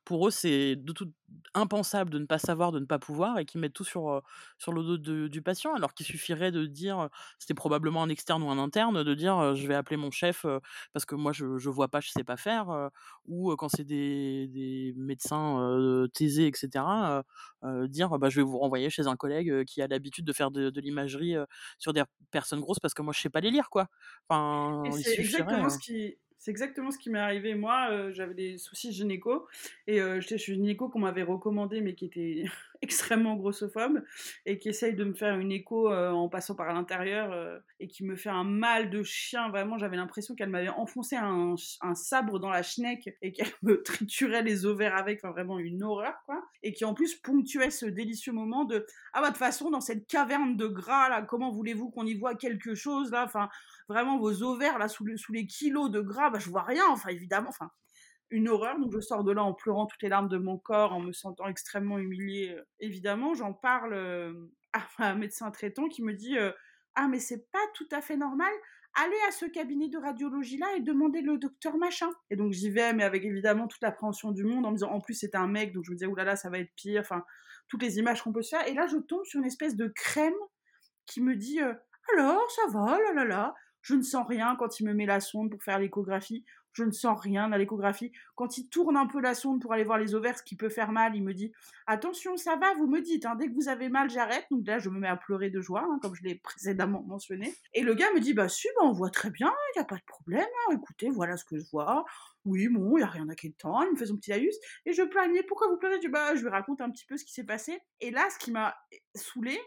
[0.04, 1.11] pour eux c'est de tout
[1.55, 4.23] impensable de ne pas savoir, de ne pas pouvoir et qui mettent tout sur,
[4.59, 8.51] sur le dos du patient alors qu'il suffirait de dire, c'était probablement un externe ou
[8.51, 10.47] un interne, de dire je vais appeler mon chef
[10.92, 12.90] parce que moi je, je vois pas, je sais pas faire
[13.27, 16.85] ou quand c'est des, des, médecins taisés, etc.,
[17.88, 20.70] dire bah, je vais vous renvoyer chez un collègue qui a l'habitude de faire de,
[20.70, 21.35] de l'imagerie
[21.79, 23.88] sur des personnes grosses parce que moi je sais pas les lire quoi.
[24.29, 27.54] Enfin, c'est exactement ce qui c'est exactement ce qui m'est arrivé.
[27.54, 29.48] Moi, euh, j'avais des soucis gynéco
[29.87, 32.44] et euh, j'étais chez une gynéco qu'on m'avait recommandé, mais qui était
[32.83, 34.04] extrêmement grossophobe
[34.44, 37.88] et qui essaye de me faire une écho euh, en passant par l'intérieur euh, et
[37.88, 39.48] qui me fait un mal de chien.
[39.48, 41.54] Vraiment, j'avais l'impression qu'elle m'avait enfoncé un,
[41.94, 45.20] sabre dans la schneck et qu'elle me triturait les ovaires avec.
[45.24, 46.14] Enfin, vraiment une horreur.
[46.62, 49.80] Et qui en plus ponctuait ce délicieux moment de Ah, bah, de toute façon, dans
[49.80, 53.48] cette caverne de gras, là, comment voulez-vous qu'on y voit quelque chose, là Enfin,
[53.88, 56.85] vraiment, vos ovaires, là, sous, sous les kilos de gras, bah, je vois rien.
[56.90, 57.70] Enfin, évidemment, enfin
[58.31, 58.79] une horreur.
[58.79, 61.12] Donc je sors de là en pleurant toutes les larmes de mon corps, en me
[61.12, 62.57] sentant extrêmement humiliée.
[62.81, 64.33] Évidemment, j'en parle euh,
[64.99, 66.53] à un médecin traitant qui me dit euh,
[66.94, 68.53] Ah, mais c'est pas tout à fait normal.
[68.97, 72.11] Allez à ce cabinet de radiologie là et demandez le docteur machin.
[72.31, 75.01] Et donc j'y vais, mais avec évidemment toute l'appréhension du monde, en me disant en
[75.01, 77.01] plus c'était un mec, donc je me disais oulala, ça va être pire.
[77.01, 77.25] Enfin,
[77.68, 78.66] toutes les images qu'on peut se faire.
[78.68, 80.35] Et là, je tombe sur une espèce de crème
[81.07, 81.75] qui me dit euh,
[82.12, 85.20] Alors, ça va, là là là Je ne sens rien quand il me met la
[85.20, 86.42] sonde pour faire l'échographie.
[86.73, 88.12] Je ne sens rien à l'échographie.
[88.35, 90.70] Quand il tourne un peu la sonde pour aller voir les ovaires, ce qui peut
[90.70, 91.53] faire mal, il me dit
[91.87, 94.47] Attention, ça va, vous me dites, hein, dès que vous avez mal, j'arrête.
[94.51, 97.55] Donc là, je me mets à pleurer de joie, hein, comme je l'ai précédemment mentionné.
[97.75, 99.85] Et le gars me dit Bah, si, bah, on voit très bien, il n'y a
[99.85, 100.40] pas de problème.
[100.40, 102.07] Hein, écoutez, voilà ce que je vois.
[102.47, 103.83] Oui, bon, il n'y a rien à quel temps.
[103.83, 104.57] Il me fait son petit laïus.
[104.87, 105.27] Et je pleure.
[105.47, 106.01] Pourquoi vous pleurez?
[106.03, 107.79] Je, bah, je lui raconte un petit peu ce qui s'est passé.
[108.01, 108.75] Et là, ce qui m'a
[109.14, 109.61] saoulé,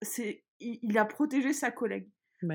[0.00, 2.08] c'est il a protégé sa collègue.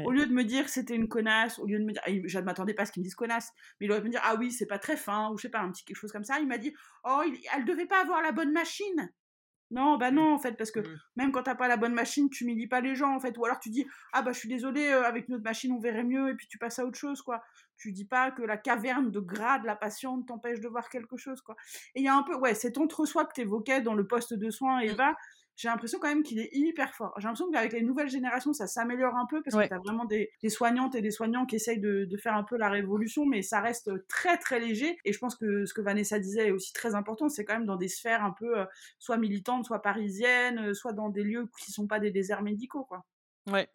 [0.05, 2.43] Au lieu de me dire c'était une connasse, au lieu de me dire, je ne
[2.43, 4.35] m'attendais pas à ce qu'il me dise connasse, mais il aurait pu me dire ah
[4.37, 6.39] oui, c'est pas très fin, ou je sais pas, un petit quelque chose comme ça.
[6.39, 6.73] Il m'a dit
[7.03, 9.11] oh, il, elle devait pas avoir la bonne machine.
[9.71, 10.99] Non, bah non, en fait, parce que mmh.
[11.15, 13.37] même quand t'as pas la bonne machine, tu m'humilis pas les gens, en fait.
[13.37, 16.03] Ou alors tu dis, ah bah je suis désolé, euh, avec notre machine on verrait
[16.03, 17.43] mieux, et puis tu passes à autre chose, quoi.
[17.77, 21.17] Tu dis pas que la caverne de gras de la patiente t'empêche de voir quelque
[21.17, 21.55] chose, quoi.
[21.93, 24.49] Et il y a un peu, ouais, cet entre-soi que t'évoquais dans le poste de
[24.49, 24.87] soins, mmh.
[25.59, 27.13] J'ai l'impression quand même qu'il est hyper fort.
[27.17, 30.05] J'ai l'impression qu'avec les nouvelles générations, ça s'améliore un peu parce que tu as vraiment
[30.05, 33.59] des, soignantes et des soignants qui essayent de, faire un peu la révolution, mais ça
[33.59, 34.97] reste très très léger.
[35.03, 37.65] Et je pense que ce que Vanessa disait est aussi très important, c'est quand même
[37.65, 38.65] dans des sphères un peu euh,
[38.99, 42.85] soit militantes, soit parisiennes, euh, soit dans des lieux qui sont pas des déserts médicaux,
[42.85, 43.03] quoi.
[43.51, 43.67] Ouais.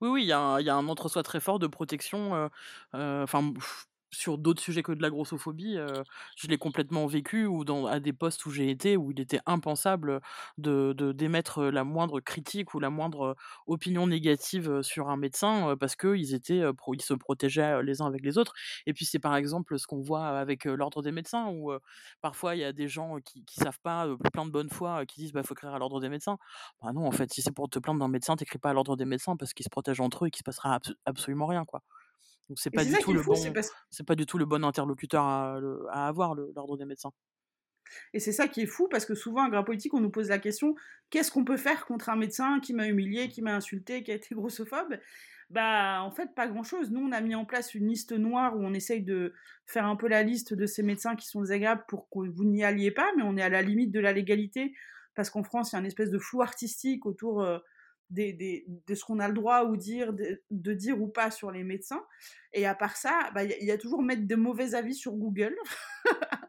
[0.00, 2.48] Oui, oui, il y, a un entre-soi très fort de protection.
[2.94, 3.52] Euh, enfin,
[4.14, 5.76] sur d'autres sujets que de la grossophobie,
[6.36, 10.20] je l'ai complètement vécu ou à des postes où j'ai été où il était impensable
[10.58, 16.16] de d'émettre la moindre critique ou la moindre opinion négative sur un médecin parce que
[16.16, 18.54] ils étaient ils se protégeaient les uns avec les autres.
[18.86, 21.72] Et puis c'est par exemple ce qu'on voit avec l'ordre des médecins où
[22.20, 25.20] parfois il y a des gens qui qui savent pas plein de bonne foi qui
[25.20, 26.38] disent bah faut écrire à l'ordre des médecins.
[26.82, 28.96] Bah non en fait si c'est pour te plaindre d'un médecin t'écris pas à l'ordre
[28.96, 31.82] des médecins parce qu'ils se protègent entre eux et qu'il se passera absolument rien quoi.
[32.48, 33.34] Donc c'est pas du tout le bon,
[33.90, 37.10] c'est pas du tout le bon interlocuteur à, avoir l'ordre des médecins.
[38.12, 40.28] Et c'est ça qui est fou parce que souvent, à Gras Politique, on nous pose
[40.28, 40.74] la question
[41.10, 44.14] qu'est-ce qu'on peut faire contre un médecin qui m'a humilié, qui m'a insulté, qui a
[44.14, 44.98] été grossophobe?
[45.50, 46.90] Bah, en fait, pas grand-chose.
[46.90, 49.34] Nous, on a mis en place une liste noire où on essaye de
[49.66, 52.64] faire un peu la liste de ces médecins qui sont désagréables pour que vous n'y
[52.64, 54.74] alliez pas, mais on est à la limite de la légalité
[55.14, 57.42] parce qu'en France, il y a une espèce de flou artistique autour.
[57.42, 57.58] Euh,
[58.10, 62.04] de ce qu'on a le droit ou dire, de, dire ou pas sur les médecins.
[62.52, 65.56] Et à part ça, bah, il y, a toujours mettre de mauvais avis sur Google.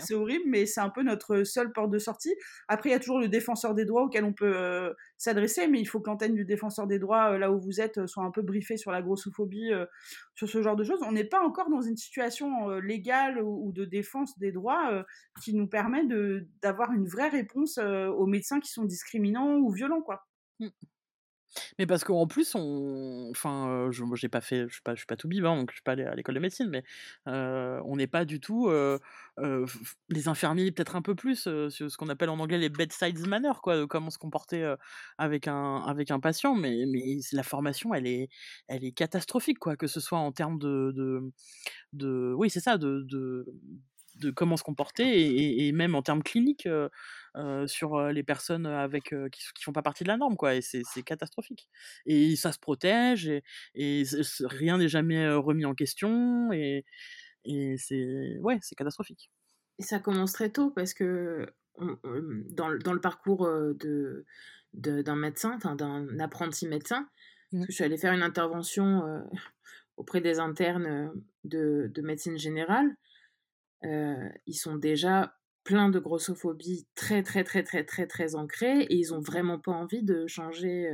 [0.00, 2.34] C'est horrible, mais c'est un peu notre seule porte de sortie.
[2.68, 5.80] Après, il y a toujours le défenseur des droits auquel on peut euh, s'adresser, mais
[5.80, 8.24] il faut que l'antenne du défenseur des droits, euh, là où vous êtes, euh, soit
[8.24, 9.70] un peu briefée sur la grossophobie,
[10.34, 11.00] sur ce genre de choses.
[11.02, 15.04] On n'est pas encore dans une situation légale ou, de défense des droits
[15.42, 16.04] qui nous permet
[16.62, 20.26] d'avoir une vraie réponse aux médecins qui sont discriminants ou violents, quoi.
[20.60, 20.72] Mmh.
[21.78, 25.28] Mais parce qu'en plus, on, enfin, je, pas fait, je suis pas, suis pas tout
[25.28, 26.84] bib, hein, donc je suis pas allé à l'école de médecine, mais
[27.26, 28.70] on n'est pas du tout
[30.08, 33.86] les infirmiers, peut-être un peu plus, ce qu'on appelle en anglais les bedside manners, quoi,
[33.86, 34.74] comment se comporter
[35.18, 36.84] avec un avec un patient, mais
[37.32, 38.28] la formation, elle est
[38.68, 40.92] elle est catastrophique, quoi, que ce soit en termes de
[41.92, 43.46] de, oui, c'est ça, de
[44.18, 46.68] de comment se comporter et, même en termes cliniques
[47.66, 51.02] sur les personnes avec qui, qui font pas partie de la norme quoi et c'est
[51.04, 51.68] catastrophique
[52.06, 53.30] et ça se protège
[53.74, 54.02] et,
[54.42, 56.84] rien n'est jamais remis en question et,
[57.44, 59.30] et c'est ouais c'est catastrophique
[59.78, 61.46] et ça commence très tôt parce que
[61.78, 64.24] dans, dans, le parcours de
[64.74, 67.08] d'un médecin d'un apprenti médecin
[67.52, 67.64] mmh.
[67.68, 69.22] je suis allée faire une intervention
[69.96, 71.12] auprès des internes
[71.44, 72.96] de, de médecine générale
[73.82, 79.14] ils sont déjà pleins de grossophobie très très très très très très ancrée et ils
[79.14, 80.90] ont vraiment pas envie de changer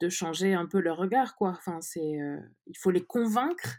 [0.00, 1.50] de changer un peu leur regard quoi.
[1.50, 2.18] Enfin c'est
[2.66, 3.78] il faut les convaincre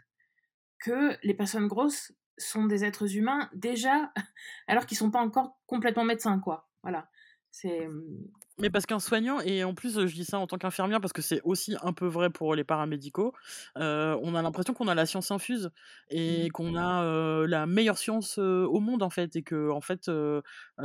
[0.78, 4.12] que les personnes grosses sont des êtres humains déjà
[4.66, 6.68] alors qu'ils sont pas encore complètement médecins quoi.
[6.82, 7.08] Voilà.
[7.50, 8.30] C'est mmh,
[8.62, 11.20] mais parce qu'un soignant, et en plus je dis ça en tant qu'infirmière parce que
[11.20, 13.32] c'est aussi un peu vrai pour les paramédicaux,
[13.76, 15.70] euh, on a l'impression qu'on a la science infuse
[16.10, 16.52] et mmh.
[16.52, 20.08] qu'on a euh, la meilleure science euh, au monde en fait et que en fait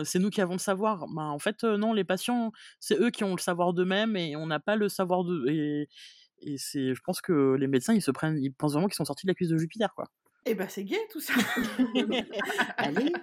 [0.03, 1.05] c'est nous qui avons le savoir.
[1.07, 4.47] Ben, en fait non, les patients c'est eux qui ont le savoir d'eux-mêmes et on
[4.47, 5.87] n'a pas le savoir de et,
[6.41, 9.05] et c'est je pense que les médecins ils se prennent ils pensent vraiment qu'ils sont
[9.05, 10.09] sortis de la cuisse de Jupiter quoi.
[10.49, 11.33] Eh ben c'est gay tout ça.
[12.77, 13.13] Allez.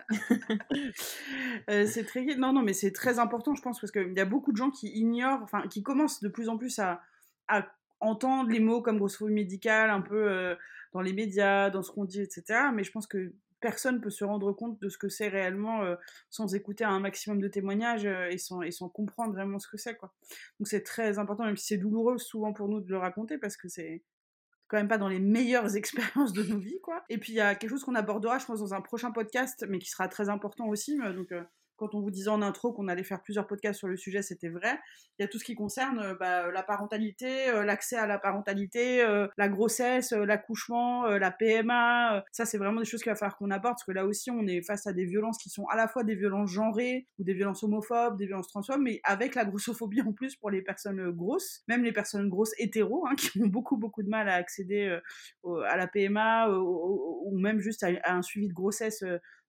[1.70, 2.36] Euh, c'est très gay.
[2.36, 4.70] Non, non, mais c'est très important, je pense, parce qu'il y a beaucoup de gens
[4.70, 7.00] qui ignorent, enfin, qui commencent de plus en plus à,
[8.00, 10.54] entendre les mots comme grossophobie médicale un peu euh,
[10.92, 12.64] dans les médias, dans ce qu'on dit, etc.
[12.74, 15.94] Mais je pense que personne peut se rendre compte de ce que c'est réellement euh,
[16.28, 19.94] sans écouter un maximum de témoignages et, sans, et sans comprendre vraiment ce que c'est,
[19.96, 20.12] quoi.
[20.60, 23.56] Donc c'est très important, même si c'est douloureux souvent pour nous de le raconter, parce
[23.56, 24.02] que c'est
[24.78, 27.04] même pas dans les meilleures expériences de nos vies, quoi.
[27.08, 29.64] Et puis il y a quelque chose qu'on abordera, je pense, dans un prochain podcast,
[29.68, 30.98] mais qui sera très important aussi.
[30.98, 31.42] Donc euh,
[31.76, 34.48] quand on vous disait en intro qu'on allait faire plusieurs podcasts sur le sujet, c'était
[34.48, 34.78] vrai.
[35.18, 39.04] Il y a tout ce qui concerne bah, la parentalité, l'accès à la parentalité,
[39.36, 42.24] la grossesse, l'accouchement, la PMA.
[42.32, 44.46] ça, c'est vraiment des choses qu'il va falloir qu'on aborde parce que là aussi, on
[44.46, 47.34] est face à des violences qui sont à la fois des violences genrées ou des
[47.34, 51.62] violences homophobes, des violences transphobes, mais avec la grossophobie en plus pour les personnes grosses,
[51.68, 54.98] même les personnes grosses hétéros, hein, qui ont beaucoup beaucoup de mal à accéder
[55.44, 59.04] à la PMA ou même juste à, un suivi de grossesse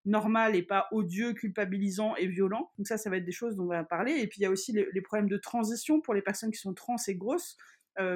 [0.05, 2.71] normal et pas odieux, culpabilisant et violent.
[2.77, 4.13] Donc ça, ça va être des choses dont on va parler.
[4.13, 6.73] Et puis il y a aussi les, problèmes de transition pour les personnes qui sont
[6.73, 7.57] trans et grosses.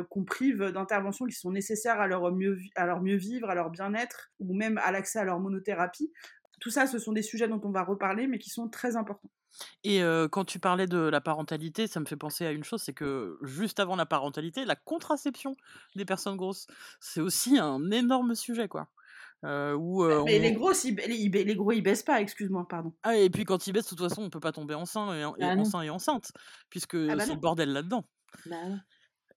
[0.09, 2.53] qu'on prive d'interventions qui sont nécessaires à leur mieux,
[3.15, 6.11] vivre, à leur bien-être, ou même à l'accès à leur monothérapie.
[6.59, 9.31] Tout ça, ce sont des sujets dont on va reparler, mais qui sont très importants.
[9.83, 12.93] Et quand tu parlais de la parentalité, ça me fait penser à une chose, c'est
[12.93, 15.55] que juste avant la parentalité, la contraception
[15.95, 16.67] des personnes grosses,
[16.99, 18.89] c'est aussi un énorme sujet, quoi.
[19.43, 22.93] Où, mais les grosses, les, gros, ils baissent pas, excuse-moi, pardon.
[23.03, 25.21] Ah, et puis quand ils baissent, de toute façon, on peut pas tomber enceinte et,
[25.39, 26.31] bah enceinte, et enceinte,
[26.69, 28.03] puisque ah bah c'est le bordel là-dedans.
[28.45, 28.57] Bah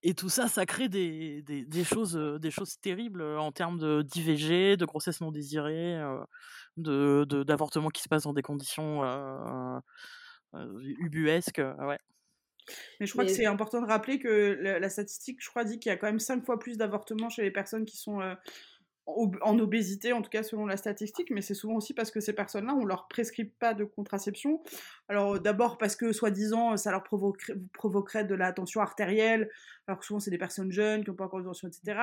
[0.05, 4.75] et tout ça, ça crée des, des, des choses, des choses terribles en termes d'IVG,
[4.75, 5.97] de grossesse non désirée,
[6.75, 9.79] de d'avortement qui se passe dans des conditions euh,
[10.99, 11.61] ubuesques.
[11.79, 11.99] Ouais.
[12.99, 15.89] Mais je crois que c'est important de rappeler que la, statistique, je crois, dit qu'il
[15.89, 18.19] y a quand même cinq fois plus d'avortements chez les personnes qui sont
[19.05, 22.33] en obésité, en tout cas selon la statistique, mais c'est souvent aussi parce que ces
[22.33, 24.61] personnes-là, on leur prescrit pas de contraception.
[25.09, 29.49] Alors d'abord parce que soi-disant ça leur provoquerait, de la tension artérielle,
[29.85, 31.99] alors que souvent c'est des personnes jeunes qui n'ont pas encore de tension, etc.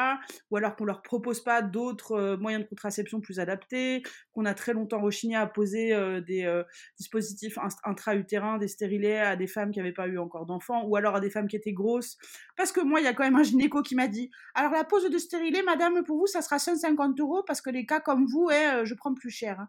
[0.50, 4.52] Ou alors qu'on leur propose pas d'autres euh, moyens de contraception plus adaptés, qu'on a
[4.52, 6.62] très longtemps rechigné à poser euh, des euh,
[6.98, 11.16] dispositifs intra-utérins, des stérilés à des femmes qui n'avaient pas eu encore d'enfants, ou alors
[11.16, 12.18] à des femmes qui étaient grosses.
[12.56, 14.84] Parce que moi, il y a quand même un gynéco qui m'a dit, alors la
[14.84, 18.26] pose de stérilet, madame, pour vous, ça sera 150 euros parce que les cas comme
[18.26, 19.66] vous, eh, je prends plus cher.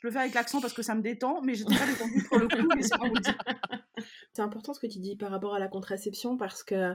[0.00, 2.38] Je le fais avec l'accent parce que ça me détend, mais j'étais pas détendue pour
[2.38, 2.68] le coup,
[4.32, 6.94] c'est important ce que tu dis par rapport à la contraception parce que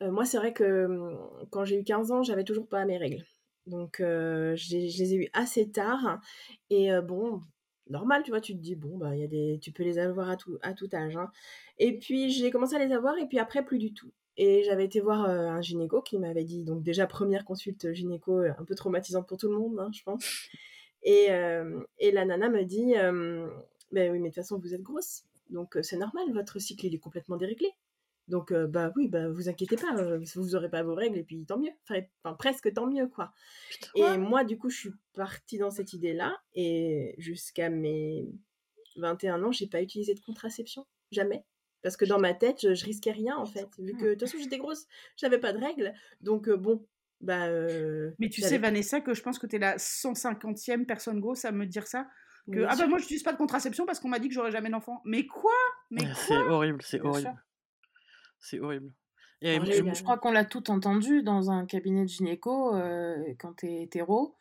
[0.00, 1.18] euh, moi, c'est vrai que hum,
[1.50, 3.24] quand j'ai eu 15 ans, j'avais toujours pas mes règles.
[3.66, 6.20] Donc, euh, je les ai eues assez tard.
[6.70, 7.42] Et euh, bon,
[7.88, 9.58] normal, tu vois, tu te dis, bon, bah, y a des...
[9.60, 11.16] tu peux les avoir à tout, à tout âge.
[11.16, 11.32] Hein.
[11.78, 14.12] Et puis, j'ai commencé à les avoir, et puis après, plus du tout.
[14.36, 18.64] Et j'avais été voir un gynéco qui m'avait dit, donc déjà, première consulte gynéco, un
[18.64, 20.48] peu traumatisante pour tout le monde, hein, je pense.
[21.02, 21.28] Et,
[21.98, 22.94] et, la nana me dit,
[23.92, 25.24] ben oui, mais de toute façon, vous êtes grosse.
[25.50, 27.70] Donc, c'est normal, votre cycle, il est complètement déréglé.
[28.28, 29.94] Donc, bah oui, bah vous inquiétez pas,
[30.34, 31.70] vous n'aurez pas vos règles et puis tant mieux.
[31.88, 33.32] Enfin, presque tant mieux, quoi.
[33.94, 38.26] et moi, du coup, je suis partie dans cette idée-là et jusqu'à mes
[38.96, 40.86] 21 ans, j'ai pas utilisé de contraception.
[41.12, 41.44] Jamais.
[41.82, 43.68] Parce que dans ma tête, je, je risquais rien, en fait.
[43.78, 44.86] Vu que, de toute façon, j'étais grosse,
[45.16, 45.94] j'avais pas de règles.
[46.20, 46.84] Donc, bon,
[47.20, 47.48] bah,
[48.18, 51.52] mais tu sais, Vanessa, que je pense que tu es la 150e personne grosse à
[51.52, 52.08] me dire ça.
[52.52, 54.52] Que, ah bah moi, je n'utilise pas de contraception parce qu'on m'a dit que j'aurais
[54.52, 55.02] jamais d'enfant.
[55.04, 55.50] Mais quoi?
[55.90, 57.34] Mais C'est horrible, c'est horrible.
[58.38, 58.92] C'est horrible.
[59.42, 62.72] Et je, crois qu'on l'a tout entendu dans un cabinet de gynéco
[63.38, 64.36] quand tu es hétéro,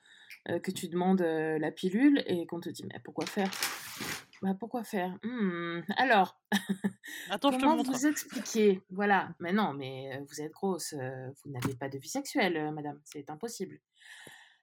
[0.46, 3.50] que tu demandes la pilule et qu'on te dit mais pourquoi faire?
[4.46, 5.18] Bah, pourquoi faire?
[5.24, 6.40] Mmh, Alors,
[7.30, 8.84] Attends, comment vous expliquer?
[8.90, 13.30] Voilà, mais non, mais vous êtes grosse, vous n'avez pas de vie sexuelle, madame, c'est
[13.30, 13.80] impossible.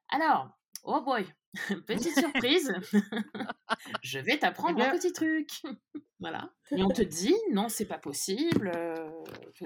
[0.09, 0.51] Alors,
[0.85, 1.27] oh boy,
[1.87, 2.73] petite surprise,
[4.03, 5.51] je vais t'apprendre un petit truc.
[6.21, 6.53] voilà.
[6.71, 8.71] Et on te dit, non, c'est pas possible,
[9.55, 9.65] je,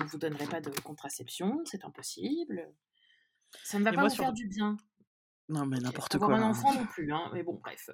[0.00, 2.72] ne vous donnerai pas de contraception, c'est impossible.
[3.64, 4.76] Ça ne va pas vous faire du bien.
[5.48, 6.26] Non, mais n'importe quoi.
[6.26, 7.30] Avoir un enfant non plus, hein.
[7.32, 7.88] mais bon, bref.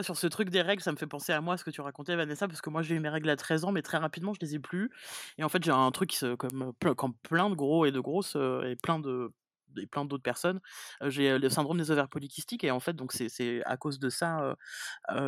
[0.00, 2.16] Sur ce truc des règles, ça me fait penser à moi, ce que tu racontais,
[2.16, 4.40] Vanessa, parce que moi, j'ai eu mes règles à 13 ans, mais très rapidement, je
[4.40, 4.90] les ai plus.
[5.36, 8.00] Et en fait, j'ai un truc qui se, comme, comme plein de gros et de
[8.00, 9.32] grosses, et plein de
[9.78, 10.60] et plein d'autres personnes,
[11.06, 14.54] j'ai le syndrome des ovaires polykystiques et en fait donc c'est à cause de ça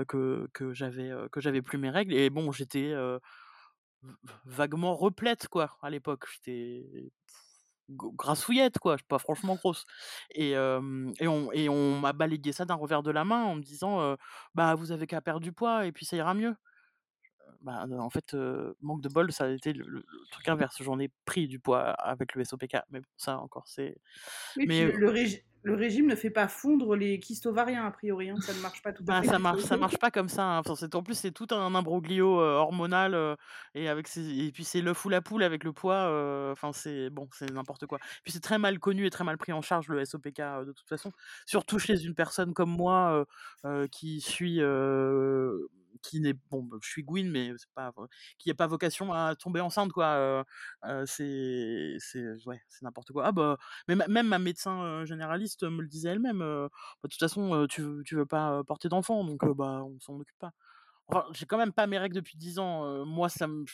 [0.07, 2.13] que, que j'avais que j'avais plus mes règles.
[2.13, 2.93] Et bon j'étais
[4.45, 6.27] vaguement replète quoi à l'époque.
[6.33, 7.11] J'étais
[7.91, 9.87] grassouillette quoi, pas franchement grosse.
[10.31, 13.63] Et, et on, et on m'a balayé ça d'un revers de la main en me
[13.63, 14.17] disant
[14.55, 16.55] bah vous avez qu'à perdre du poids et puis ça ira mieux.
[17.61, 18.37] Bah, en fait,
[18.83, 20.83] manque de bol, ça a été le, truc inverse.
[20.83, 23.97] J'en ai pris du poids avec le SOPK, mais ça encore, c'est.
[24.57, 25.11] mais le, le,
[25.73, 28.31] régime ne fait pas fondre les kystes ovariens, a priori.
[28.31, 28.37] Hein.
[28.41, 29.29] Ça ne marche pas tout à bah, fait.
[29.29, 30.59] Ça marche, ça marche pas comme ça.
[30.59, 30.63] Hein.
[30.93, 33.37] en plus, c'est tout un imbroglio hormonal
[33.75, 36.53] et avec et puis c'est l'œuf ou la poule avec le poids.
[36.53, 37.99] Enfin, c'est bon, c'est n'importe quoi.
[38.23, 40.89] Puis c'est très mal connu et très mal pris en charge le SOPK de toute
[40.89, 41.13] façon,
[41.47, 43.27] surtout chez une personne comme moi
[43.91, 44.61] qui suit
[46.03, 47.93] qui n'est bon bah, je suis Gwyn mais c'est pas
[48.39, 50.45] qui n'a pas vocation à tomber enceinte quoi
[51.07, 55.89] c'est c'est ouais c'est n'importe quoi ah bah mais même ma médecin généraliste me le
[55.89, 56.69] disait elle-même bah,
[57.05, 60.53] de toute façon tu tu veux pas porter d'enfant donc bah on s'en occupe pas
[61.09, 63.05] Enfin, j'ai quand même pas mes règles depuis 10 ans.
[63.05, 63.65] moi, ça me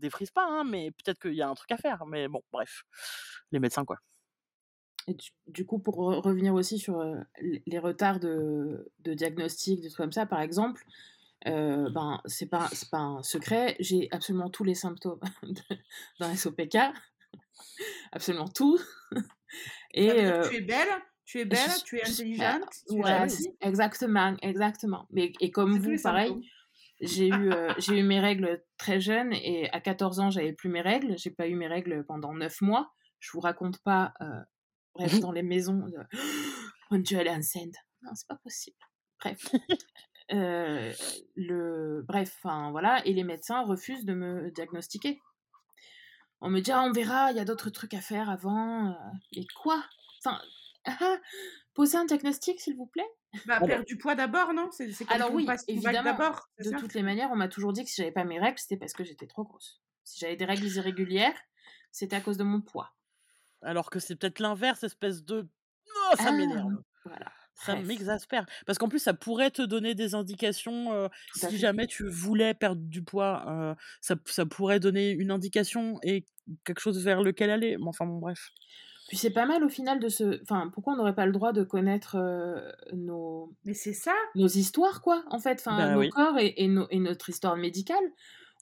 [0.00, 2.06] défrise pas, hein, mais peut-être qu'il y a un truc à faire.
[2.06, 2.84] Mais bon, bref,
[3.52, 3.98] les médecins, quoi.
[5.06, 5.16] Et
[5.46, 7.02] du, coup, pour revenir aussi sur
[7.40, 10.84] les retards de, de, diagnostic, des trucs comme ça, par exemple,
[11.44, 15.20] ben, c'est pas, pas un secret, j'ai absolument tous les symptômes
[16.20, 16.76] dans SOPK,
[18.12, 18.78] absolument tout.
[19.92, 20.08] Et,
[20.48, 20.88] tu es belle,
[21.24, 22.68] tu es belle, tu es intelligente.
[23.60, 25.06] exactement, exactement.
[25.10, 26.34] Mais, et comme vous, pareil,
[27.00, 30.80] j'ai eu, j'ai eu mes règles très jeune et à 14 ans, j'avais plus mes
[30.80, 31.16] règles.
[31.18, 32.92] J'ai pas eu mes règles pendant 9 mois.
[33.18, 34.12] Je vous raconte pas,
[34.94, 35.98] bref, mmh dans les maisons, de...
[36.90, 37.74] mon Dieu, elle est enceinte.
[38.02, 38.78] Non, c'est pas possible.
[39.20, 39.52] Bref.
[40.30, 42.02] Le...
[42.06, 45.20] Bref, enfin voilà, et les médecins refusent de me diagnostiquer.
[46.40, 48.96] On me dit, ah, on verra, il y a d'autres trucs à faire avant.
[49.32, 49.84] Et quoi?
[50.18, 50.40] Enfin,
[50.86, 51.18] ah,
[51.74, 53.08] posez un diagnostic, s'il vous plaît?
[53.46, 54.70] Bah, perdre du poids d'abord, non?
[54.72, 56.34] C'est, Alors oui, évidemment.
[56.58, 58.78] De toutes les manières, on m'a toujours dit que si j'avais pas mes règles, c'était
[58.78, 59.82] parce que j'étais trop grosse.
[60.04, 61.38] Si j'avais des règles irrégulières,
[61.92, 62.92] c'était à cause de mon poids.
[63.62, 65.46] Alors que c'est peut-être l'inverse, espèce de...
[65.86, 66.82] Oh, ça ah, m'énerve.
[67.04, 67.30] Voilà.
[67.64, 68.46] Ça m'exaspère.
[68.66, 71.10] Parce qu'en plus, ça pourrait te donner des indications.
[71.34, 76.24] si jamais tu voulais perdre du poids, ça, ça, pourrait donner une indication et
[76.64, 77.76] quelque chose vers lequel aller.
[77.84, 78.50] Enfin, bon, bref.
[79.08, 80.40] Puis c'est pas mal au final de se.
[80.42, 82.16] Enfin, pourquoi on n'aurait pas le droit de connaître
[82.92, 83.52] nos.
[83.64, 85.60] Mais c'est ça Nos histoires, quoi, en fait.
[85.60, 87.96] Enfin, bah nos corps et, et, notre histoire médicale.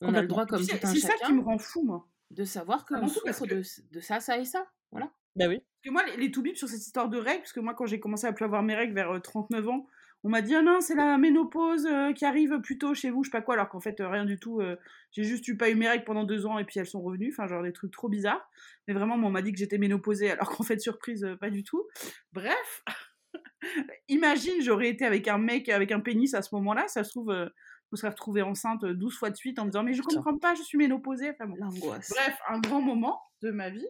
[0.01, 0.95] On a le droit, comme tout un chacun.
[0.95, 2.07] C'est ça qui me rend fou, moi.
[2.31, 4.67] De savoir qu'on souffre de, de ça, ça et ça.
[4.91, 5.11] Voilà.
[5.39, 5.59] Bah oui.
[5.59, 8.01] Parce que moi, les, tout sur cette histoire de règles, parce que moi, quand j'ai
[8.01, 9.87] commencé à plus avoir mes règles vers 39 ans,
[10.25, 13.23] on m'a dit ah non c'est la ménopause euh, qui arrive plus tôt chez vous
[13.23, 14.77] je sais pas quoi alors qu'en fait euh, rien du tout euh,
[15.13, 17.33] j'ai juste eu pas eu mes règles pendant deux ans et puis elles sont revenues
[17.33, 18.51] enfin genre des trucs trop bizarres.
[18.87, 21.87] Mais vraiment on m'a dit que j'étais ménopausée alors qu'en fait surprise pas du tout.
[22.33, 22.85] Bref
[24.09, 27.33] imagine j'aurais été avec un mec avec un pénis à ce moment-là ça se trouve
[27.33, 30.37] je me serais retrouvée enceinte 12 fois de suite en me disant mais je comprends
[30.37, 32.11] pas je suis ménopausée enfin l'angoisse.
[32.11, 33.87] Bref un grand moment de ma vie.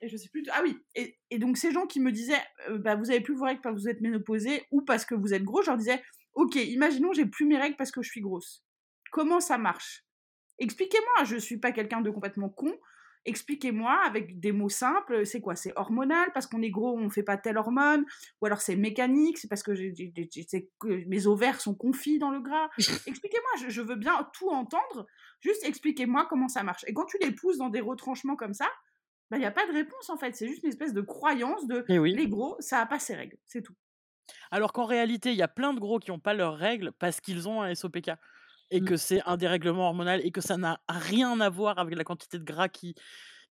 [0.00, 0.44] Et je sais plus.
[0.52, 0.78] Ah oui.
[0.94, 3.60] Et, et, donc ces gens qui me disaient, euh, bah vous avez plus vos règles
[3.60, 6.02] parce que vous êtes ménopausée ou parce que vous êtes gros, je leur disais,
[6.34, 8.64] ok, imaginons j'ai plus mes règles parce que je suis grosse.
[9.10, 10.04] Comment ça marche?
[10.58, 11.24] Expliquez-moi.
[11.24, 12.72] Je suis pas quelqu'un de complètement con.
[13.26, 15.54] Expliquez-moi avec des mots simples, c'est quoi?
[15.54, 16.30] C'est hormonal?
[16.32, 18.06] Parce qu'on est gros, on fait pas telle hormone,
[18.40, 19.72] ou alors c'est mécanique, c'est parce que,
[21.06, 22.70] mes ovaires sont confits dans le gras?
[23.06, 25.06] Expliquez-moi, je, veux bien tout entendre,
[25.40, 26.82] juste expliquez-moi comment ça marche.
[26.86, 28.70] Et quand tu les pousses dans des retranchements comme ça,
[29.30, 31.66] il bah, n'y a pas de réponse en fait, c'est juste une espèce de croyance
[31.68, 33.74] de eh les gros, ça a pas ses règles, c'est tout.
[34.50, 37.20] Alors qu'en réalité, il y a plein de gros qui n'ont pas leurs règles parce
[37.20, 38.12] qu'ils ont un SOPK
[38.70, 38.84] et mmh.
[38.84, 42.38] que c'est un dérèglement hormonal et que ça n'a rien à voir avec la quantité
[42.38, 42.94] de gras qui,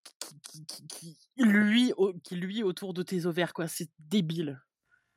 [0.04, 3.68] qui, qui, qui, lui, qui lui autour de tes ovaires, quoi.
[3.68, 4.62] C'est débile.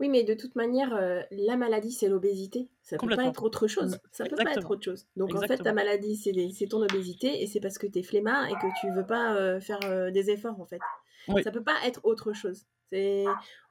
[0.02, 2.68] Oui, mais de toute manière, euh, la maladie, c'est l'obésité.
[2.82, 4.00] Ça peut pas être autre chose.
[4.10, 5.06] Ça peut pas être autre chose.
[5.14, 8.48] Donc en fait, ta maladie, c'est ton obésité et c'est parce que tu es flemmard
[8.48, 10.80] et que tu veux pas euh, faire euh, des efforts, en fait.
[11.44, 12.66] Ça peut pas être autre chose.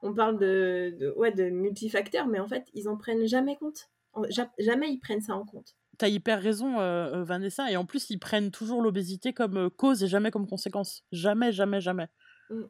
[0.01, 3.89] On parle de, de, ouais, de multifacteurs, mais en fait, ils en prennent jamais compte.
[4.57, 6.77] Jamais ils prennent ça en compte t'as hyper raison,
[7.23, 7.69] Vanessa.
[7.71, 11.03] Et en plus, ils prennent toujours l'obésité comme cause et jamais comme conséquence.
[11.11, 12.07] Jamais, jamais, jamais.
[12.49, 12.63] Mmh.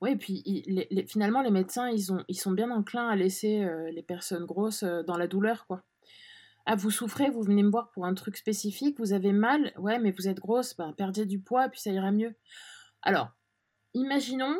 [0.00, 0.64] Oui, et puis
[1.06, 5.16] finalement, les médecins, ils, ont, ils sont bien enclins à laisser les personnes grosses dans
[5.16, 5.82] la douleur, quoi.
[6.70, 9.98] Ah, vous souffrez, vous venez me voir pour un truc spécifique, vous avez mal, ouais,
[9.98, 12.34] mais vous êtes grosse, ben, perdez du poids, puis ça ira mieux.
[13.00, 13.30] Alors,
[13.94, 14.54] imaginons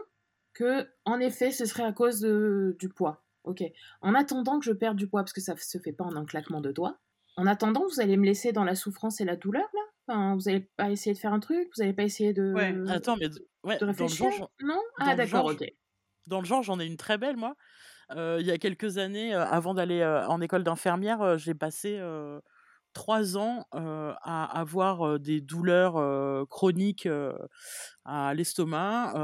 [0.55, 3.25] que, en effet, ce serait à cause du poids.
[3.45, 3.63] Ok.
[4.01, 6.25] En attendant que je perde du poids, parce que ça se fait pas en un
[6.25, 6.99] claquement de doigts,
[7.37, 9.81] en attendant, vous allez me laisser dans la souffrance et la douleur, là?
[10.09, 12.53] Enfin, Vous n'allez pas essayer de faire un truc Vous n'allez pas essayer de.
[12.55, 13.29] Ouais, attends, mais.
[13.65, 14.31] Ouais, réfléchir?
[14.61, 14.81] Non?
[14.99, 15.65] Ah, d'accord, ok.
[16.27, 17.55] Dans le genre, j'en ai une très belle, moi.
[18.13, 22.01] Euh, il y a quelques années, euh, avant d'aller euh, en école d'infirmière, j'ai passé
[22.95, 27.09] trois ans à avoir des douleurs chroniques
[28.05, 29.15] à l'estomac.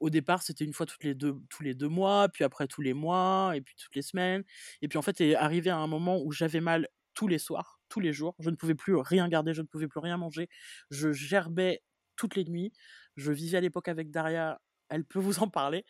[0.00, 2.80] au départ, c'était une fois toutes les deux, tous les deux mois, puis après tous
[2.82, 4.42] les mois, et puis toutes les semaines.
[4.80, 7.80] Et puis en fait, est arrivé à un moment où j'avais mal tous les soirs,
[7.92, 8.34] tous les jours.
[8.38, 10.48] Je ne pouvais plus rien garder, je ne pouvais plus rien manger.
[10.90, 11.82] Je gerbais
[12.16, 12.72] toutes les nuits.
[13.16, 15.84] Je vivais à l'époque avec Daria, elle peut vous en parler.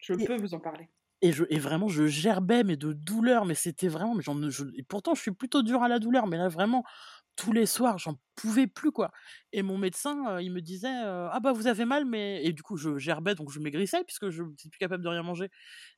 [0.00, 0.90] Je peux vous en parler.
[1.22, 4.14] Et, je, et vraiment, je gerbais, mais de douleur, mais c'était vraiment.
[4.14, 6.84] Mais je, et pourtant, je suis plutôt dur à la douleur, mais là, vraiment,
[7.36, 9.12] tous les soirs, j'en pouvais plus, quoi.
[9.52, 12.44] Et mon médecin, euh, il me disait Ah, bah, vous avez mal, mais.
[12.44, 15.22] Et du coup, je gerbais, donc je maigrissais, puisque je n'étais plus capable de rien
[15.22, 15.48] manger.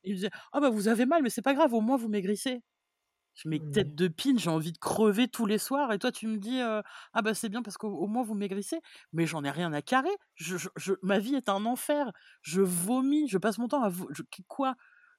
[0.03, 2.09] il me disait Ah, bah, vous avez mal, mais c'est pas grave, au moins, vous
[2.09, 2.61] maigrissez.
[3.41, 5.93] Je mets tête de pine, j'ai envie de crever tous les soirs.
[5.93, 8.81] Et toi, tu me dis, ah bah c'est bien parce qu'au moins vous maigrissez.
[9.13, 10.09] Mais j'en ai rien à carrer.
[10.35, 10.57] Je,
[11.01, 12.11] ma vie est un enfer.
[12.41, 13.91] Je vomis, je passe mon temps à...
[14.11, 14.75] Je, quoi?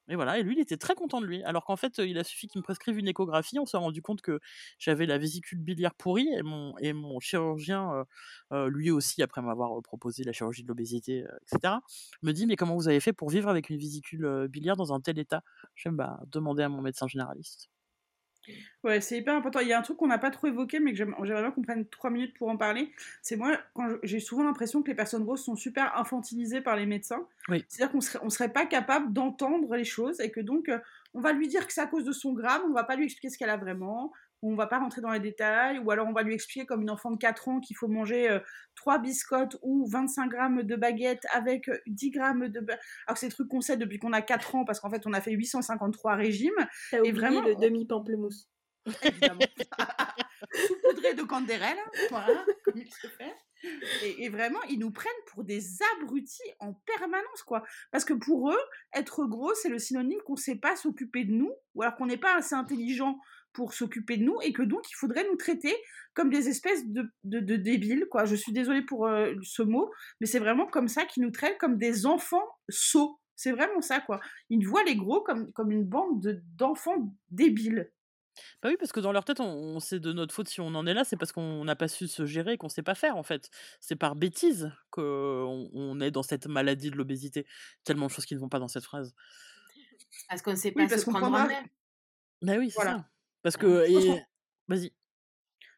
[0.08, 1.42] Et voilà, et lui, il était très content de lui.
[1.44, 3.58] Alors qu'en fait, il a suffi qu'il me prescrive une échographie.
[3.58, 4.38] On s'est rendu compte que
[4.78, 8.04] j'avais la vésicule biliaire pourrie et mon, et mon chirurgien,
[8.50, 11.76] lui aussi, après m'avoir proposé la chirurgie de l'obésité, etc.,
[12.22, 15.00] me dit Mais comment vous avez fait pour vivre avec une vésicule biliaire dans un
[15.00, 15.42] tel état?
[15.74, 17.70] Je vais bah, demander à mon médecin généraliste.
[18.82, 19.60] Ouais, c'est hyper important.
[19.60, 21.62] Il y a un truc qu'on n'a pas trop évoqué, mais que j'aimerais bien qu'on
[21.62, 22.92] prenne trois minutes pour en parler.
[23.22, 26.86] C'est moi, quand j'ai souvent l'impression que les personnes grosses sont super infantilisées par les
[26.86, 27.26] médecins.
[27.48, 27.64] Oui.
[27.68, 30.78] C'est-à-dire qu'on serait, on serait pas capable d'entendre les choses et que donc euh,
[31.14, 33.04] on va lui dire que c'est à cause de son gramme, on va pas lui
[33.04, 34.12] expliquer ce qu'elle a vraiment,
[34.42, 36.90] on va pas rentrer dans les détails, ou alors on va lui expliquer comme une
[36.90, 38.40] enfant de 4 ans qu'il faut manger euh,
[38.76, 42.60] 3 biscottes ou 25 grammes de baguettes avec 10 euh, grammes de...
[43.06, 45.12] Alors c'est des trucs qu'on sait depuis qu'on a 4 ans, parce qu'en fait on
[45.12, 46.52] a fait 853 régimes.
[46.92, 48.48] et vraiment le demi-pamplemousse.
[49.02, 49.40] Évidemment.
[50.68, 51.76] Saupoudré de candérel,
[52.10, 53.34] voilà, comme il se fait.
[54.02, 55.62] Et, et, vraiment, ils nous prennent pour des
[55.94, 57.62] abrutis en permanence, quoi.
[57.92, 58.60] Parce que pour eux,
[58.94, 62.06] être gros, c'est le synonyme qu'on ne sait pas s'occuper de nous, ou alors qu'on
[62.06, 63.18] n'est pas assez intelligent
[63.52, 65.74] pour s'occuper de nous et que donc il faudrait nous traiter
[66.14, 68.24] comme des espèces de, de, de débiles, quoi.
[68.24, 69.90] Je suis désolée pour euh, ce mot,
[70.20, 73.20] mais c'est vraiment comme ça qu'ils nous traitent comme des enfants sots.
[73.36, 74.20] C'est vraiment ça, quoi.
[74.50, 77.90] Ils voient les gros comme, comme une bande d'enfants débiles.
[78.62, 80.74] Bah oui, parce que dans leur tête, on, on sait de notre faute si on
[80.74, 83.16] en est là, c'est parce qu'on n'a pas su se gérer, qu'on sait pas faire
[83.16, 83.50] en fait.
[83.80, 87.46] C'est par bêtise qu'on on est dans cette maladie de l'obésité.
[87.84, 89.14] Tellement de choses qui ne vont pas dans cette phrase.
[90.28, 91.48] Parce qu'on ne sait pas oui, se prendre en main.
[92.42, 92.98] Bah oui, c'est voilà.
[92.98, 93.10] ça.
[93.42, 93.88] Parce que.
[93.88, 94.22] Et...
[94.68, 94.92] Vas-y.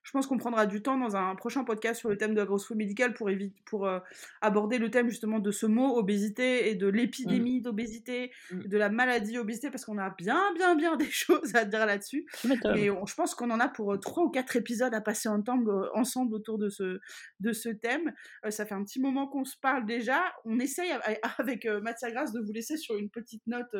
[0.03, 2.47] Je pense qu'on prendra du temps dans un prochain podcast sur le thème de la
[2.47, 3.31] grossophobie médicale pour,
[3.67, 4.01] pour euh,
[4.41, 7.63] aborder le thème justement de ce mot obésité et de l'épidémie mmh.
[7.63, 8.63] d'obésité, mmh.
[8.67, 12.27] de la maladie obésité, parce qu'on a bien, bien, bien des choses à dire là-dessus.
[12.75, 15.71] Et on, je pense qu'on en a pour trois ou quatre épisodes à passer ensemble,
[15.95, 16.99] ensemble autour de ce,
[17.39, 18.13] de ce thème.
[18.45, 20.21] Euh, ça fait un petit moment qu'on se parle déjà.
[20.45, 20.91] On essaye
[21.39, 23.75] avec euh, Mathia Grasse de vous laisser sur une petite note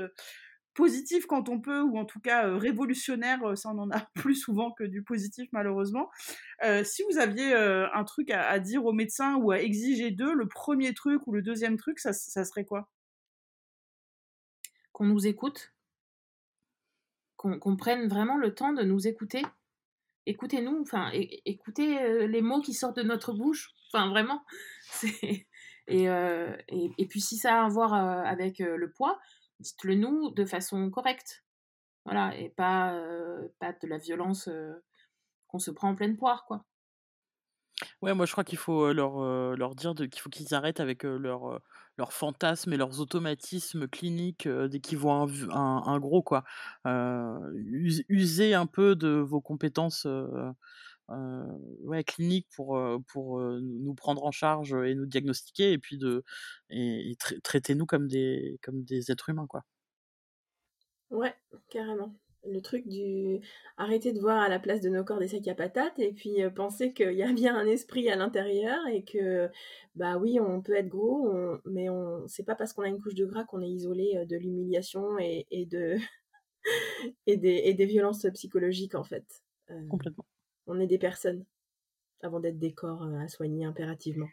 [0.75, 4.01] positif quand on peut, ou en tout cas euh, révolutionnaire, euh, ça on en a
[4.15, 6.11] plus souvent que du positif malheureusement.
[6.65, 10.49] Euh, si vous aviez un truc à, dire aux médecins ou à exiger d'eux, le
[10.49, 12.89] premier truc ou le deuxième truc, ça, ça serait quoi?
[14.93, 15.73] Qu'on nous écoute,
[17.37, 19.43] qu'on qu prenne vraiment le temps de nous écouter.
[20.27, 24.43] Écoutez-nous, enfin, écoutez les mots qui sortent de notre bouche, enfin vraiment.
[25.89, 29.19] Et, et, et, puis si ça a à voir avec le poids,
[29.63, 31.45] dites-le nous de façon correcte.
[32.05, 34.49] Voilà, et pas, de la violence
[35.47, 36.65] qu'on se prend en pleine poire, quoi.
[38.01, 39.21] Ouais, moi je crois qu'il faut leur,
[39.57, 41.61] leur dire qu'il faut qu'ils arrêtent avec leurs
[41.99, 46.45] leur fantasmes et leurs automatismes cliniques dès qu'ils voient un, un, gros, quoi.
[48.09, 50.07] usez un peu de vos compétences
[51.09, 56.25] ouais, clinique pour, pour nous prendre en charge et nous diagnostiquer et puis de
[56.71, 59.65] et, et tra traiter-nous comme des, comme des êtres humains quoi.
[61.13, 61.35] Ouais,
[61.69, 62.15] carrément.
[62.45, 63.39] Le truc du
[63.77, 66.43] arrêter de voir à la place de nos corps des sacs à patates et puis
[66.43, 69.49] euh, penser qu'il y a bien un esprit à l'intérieur et que
[69.95, 71.61] bah oui, on peut être gros, on...
[71.67, 74.37] mais on c'est pas parce qu'on a une couche de gras qu'on est isolé de
[74.37, 75.97] l'humiliation et, et de
[77.27, 79.27] et des, et des violences psychologiques en fait.
[79.71, 79.87] Euh...
[79.89, 80.27] Complètement
[80.67, 81.45] on est des personnes
[82.23, 84.29] avant d'être des corps euh, à soigner impérativement.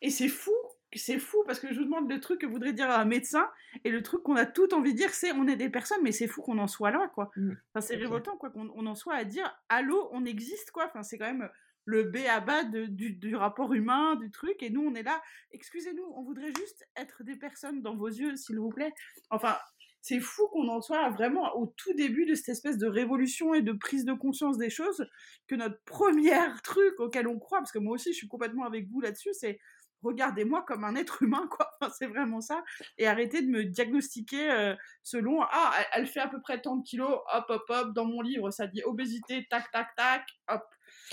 [0.00, 0.54] Et c'est fou,
[0.94, 3.48] c'est fou parce que je vous demande le truc que voudrait dire un médecin
[3.84, 6.12] et le truc qu'on a tout envie de dire c'est on est des personnes mais
[6.12, 7.30] c'est fou qu'on en soit là quoi.
[7.36, 7.52] Mmh.
[7.74, 8.04] Enfin, c'est okay.
[8.04, 10.86] révoltant quoi qu'on on en soit à dire allô on existe quoi.
[10.86, 11.48] Enfin c'est quand même
[11.84, 15.02] le B à bas de, du, du, rapport humain, du truc, et nous on est
[15.02, 15.20] là,
[15.50, 18.92] excusez-nous, on voudrait juste être des personnes dans vos yeux, s'il vous plaît.
[19.30, 19.56] Enfin,
[20.02, 23.62] c'est fou qu'on en soit vraiment au tout début de cette espèce de révolution et
[23.62, 25.06] de prise de conscience des choses,
[25.46, 28.88] que notre premier truc auquel on croit, parce que moi aussi je suis complètement avec
[28.88, 29.58] vous là-dessus, c'est
[30.02, 31.70] regardez-moi comme un être humain, quoi.
[31.80, 32.62] Enfin, c'est vraiment ça.
[32.98, 36.84] Et arrêtez de me diagnostiquer euh, selon, ah, elle, fait à peu près tant de
[36.84, 40.62] kilos, hop, hop, hop, dans mon livre, ça dit obésité, tac, tac, tac, hop.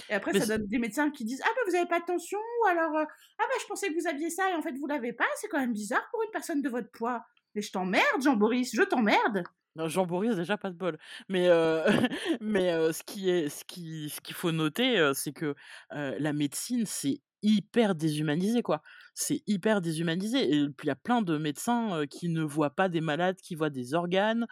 [0.09, 2.05] Et après, Mais ça donne des médecins qui disent, ah, bah, vous avez pas de
[2.05, 3.05] tension, ou alors, euh,
[3.39, 5.47] ah, bah, je pensais que vous aviez ça, et en fait, vous l'avez pas, c'est
[5.47, 7.23] quand même bizarre pour une personne de votre poids.
[7.61, 9.43] Je t'emmerde, Jean-Boris, je t'emmerde.
[9.85, 10.97] Jean Boris déjà pas de bol.
[11.29, 11.85] Mais euh,
[12.41, 15.55] mais euh, ce qui est ce qui ce qu'il faut noter euh, c'est que
[15.91, 18.81] la médecine c'est hyper déshumanisé quoi.
[19.13, 22.89] C'est hyper déshumanisé et puis il y a plein de médecins qui ne voient pas
[22.89, 24.45] des malades, qui voient des organes,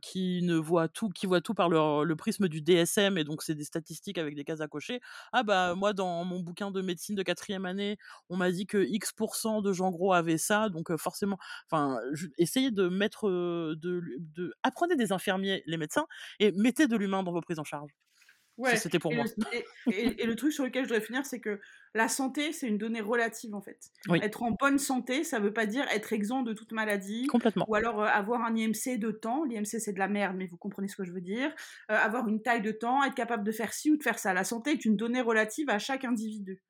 [0.00, 3.54] qui ne voient tout, qui tout par le, le prisme du DSM et donc c'est
[3.54, 5.00] des statistiques avec des cases à cocher.
[5.32, 7.96] Ah bah moi dans mon bouquin de médecine de quatrième année,
[8.28, 11.38] on m'a dit que X% de gens gros avaient ça, donc forcément,
[11.70, 11.98] enfin
[12.38, 16.06] essayez de mettre de, de apprenez des infirmiers les médecins
[16.40, 17.90] et mettez de l'humain dans vos prises en charge.
[18.58, 18.76] Ouais.
[18.76, 19.24] C'était pour et moi.
[19.36, 21.60] Le, et, et, et, le truc sur lequel je voudrais finir, c'est que
[21.94, 23.78] la santé, c'est une donnée relative en fait.
[24.08, 24.18] Oui.
[24.22, 27.26] Être en bonne santé, ça veut pas dire être exempt de toute maladie.
[27.26, 27.66] Complètement.
[27.68, 29.44] Ou alors euh, avoir un IMC de temps.
[29.44, 31.50] L'IMC, c'est de la merde, mais vous comprenez ce que je veux dire.
[31.90, 34.34] Euh, avoir une taille de temps, être capable de faire ci ou de faire ça.
[34.34, 36.62] La santé est une donnée relative à chaque individu.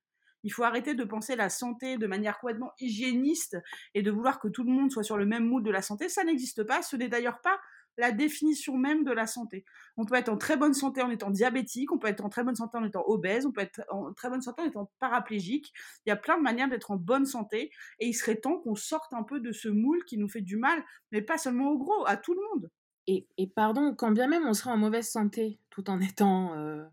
[0.45, 3.57] Il faut arrêter de penser la santé de manière complètement hygiéniste
[3.95, 6.09] et de vouloir que tout le monde soit sur le même moule de la santé.
[6.09, 6.83] Ça n'existe pas.
[6.83, 7.61] Ce n'est d'ailleurs pas
[7.97, 9.64] la définition même de la santé.
[9.97, 12.45] On peut être en très bonne santé en étant diabétique, on peut être en très
[12.45, 15.72] bonne santé en étant obèse, on peut être en très bonne santé en étant paraplégique.
[16.07, 18.74] Il y a plein de manières d'être en bonne santé et il serait temps qu'on
[18.74, 21.78] sorte un peu de ce moule qui nous fait du mal, mais pas seulement au
[21.78, 22.70] gros, à tout le monde.
[23.07, 26.84] Et, et pardon, quand bien même on serait en mauvaise santé tout en étant, euh,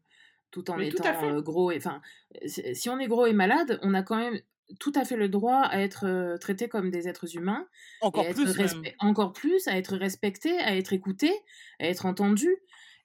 [0.52, 2.02] tout en Mais étant euh, gros, et enfin,
[2.46, 4.40] si on est gros et malade, on a quand même
[4.80, 7.68] tout à fait le droit à être euh, traité comme des êtres humains,
[8.02, 8.56] Encore et plus.
[9.00, 11.32] encore plus, à être respecté, à être écouté,
[11.80, 12.50] à être entendu.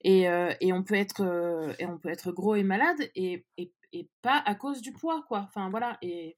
[0.03, 3.47] Et, euh, et, on, peut être, euh, et on peut être gros et malade et,
[3.57, 5.47] et, et pas à cause du poids, quoi.
[5.49, 5.97] Enfin, voilà.
[6.03, 6.37] Et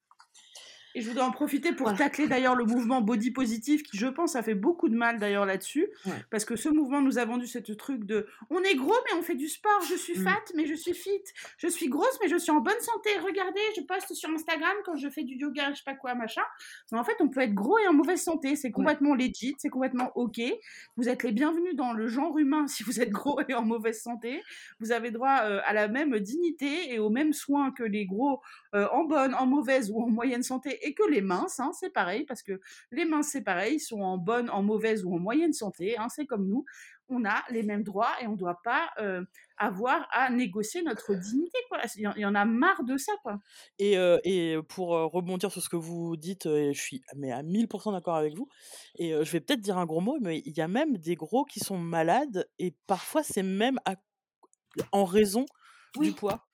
[0.97, 1.99] Et je voudrais en profiter pour Voilà.
[1.99, 5.45] tacler d'ailleurs le mouvement body positif qui, je pense, a fait beaucoup de mal d'ailleurs
[5.45, 5.87] là-dessus.
[6.07, 6.13] Ouais.
[6.31, 9.23] Parce que ce mouvement nous a vendu ce truc de on est gros mais on
[9.23, 10.25] fait du sport, je suis Mm.
[10.25, 11.23] fat mais je suis fit,
[11.59, 14.97] je suis grosse mais je suis en bonne santé, regardez, je poste sur Instagram quand
[14.97, 16.41] je fais du yoga, je sais pas quoi, machin.
[16.91, 19.69] Mais en fait, on peut être gros et en mauvaise santé, c'est complètement legit, c'est
[19.69, 20.41] complètement ok.
[20.97, 24.01] Vous êtes les bienvenus dans le genre humain si vous êtes gros et en mauvaise
[24.01, 24.43] santé.
[24.81, 28.41] Vous avez droit euh, à la même dignité et aux mêmes soins que les gros
[28.77, 31.91] euh, en bonne, en mauvaise ou en moyenne santé et que les minces, hein, c'est
[31.91, 32.61] pareil, parce que
[32.91, 36.09] les minces, c'est pareil, ils sont en bonne, en mauvaise ou en moyenne santé, hein,
[36.09, 36.65] c'est comme nous.
[37.09, 39.25] On a les mêmes droits et on ne doit pas euh,
[39.57, 41.57] avoir à négocier notre dignité.
[41.69, 41.79] Quoi.
[41.95, 43.13] Il, y en, a marre de ça.
[43.23, 43.39] Quoi.
[43.79, 47.43] Et, euh, et pour rebondir sur ce que vous dites, et je suis mais à
[47.43, 48.49] 1000% d'accord avec vous,
[48.99, 51.45] et je vais peut-être dire un gros mot, mais il y a même des gros
[51.45, 53.95] qui sont malades, et parfois c'est même à-
[54.93, 55.47] en raison
[55.97, 56.09] Oui.
[56.09, 56.45] du poids.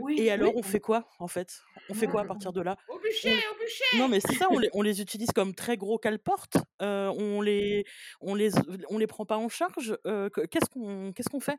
[0.00, 0.60] Oui, Et alors, oui.
[0.60, 1.60] on fait quoi, en fait?
[1.88, 2.76] On fait quoi à partir de là?
[2.88, 5.76] Au bûcher, au bûcher Non, mais c'est ça, on les, on les utilise comme très
[5.76, 6.58] gros qu'elles portent.
[6.82, 7.84] euh, on les,
[8.20, 8.50] on les,
[8.90, 9.96] on les prend pas en charge.
[10.06, 11.58] euh, que- qu'est-ce qu'on, qu'est-ce qu'on fait?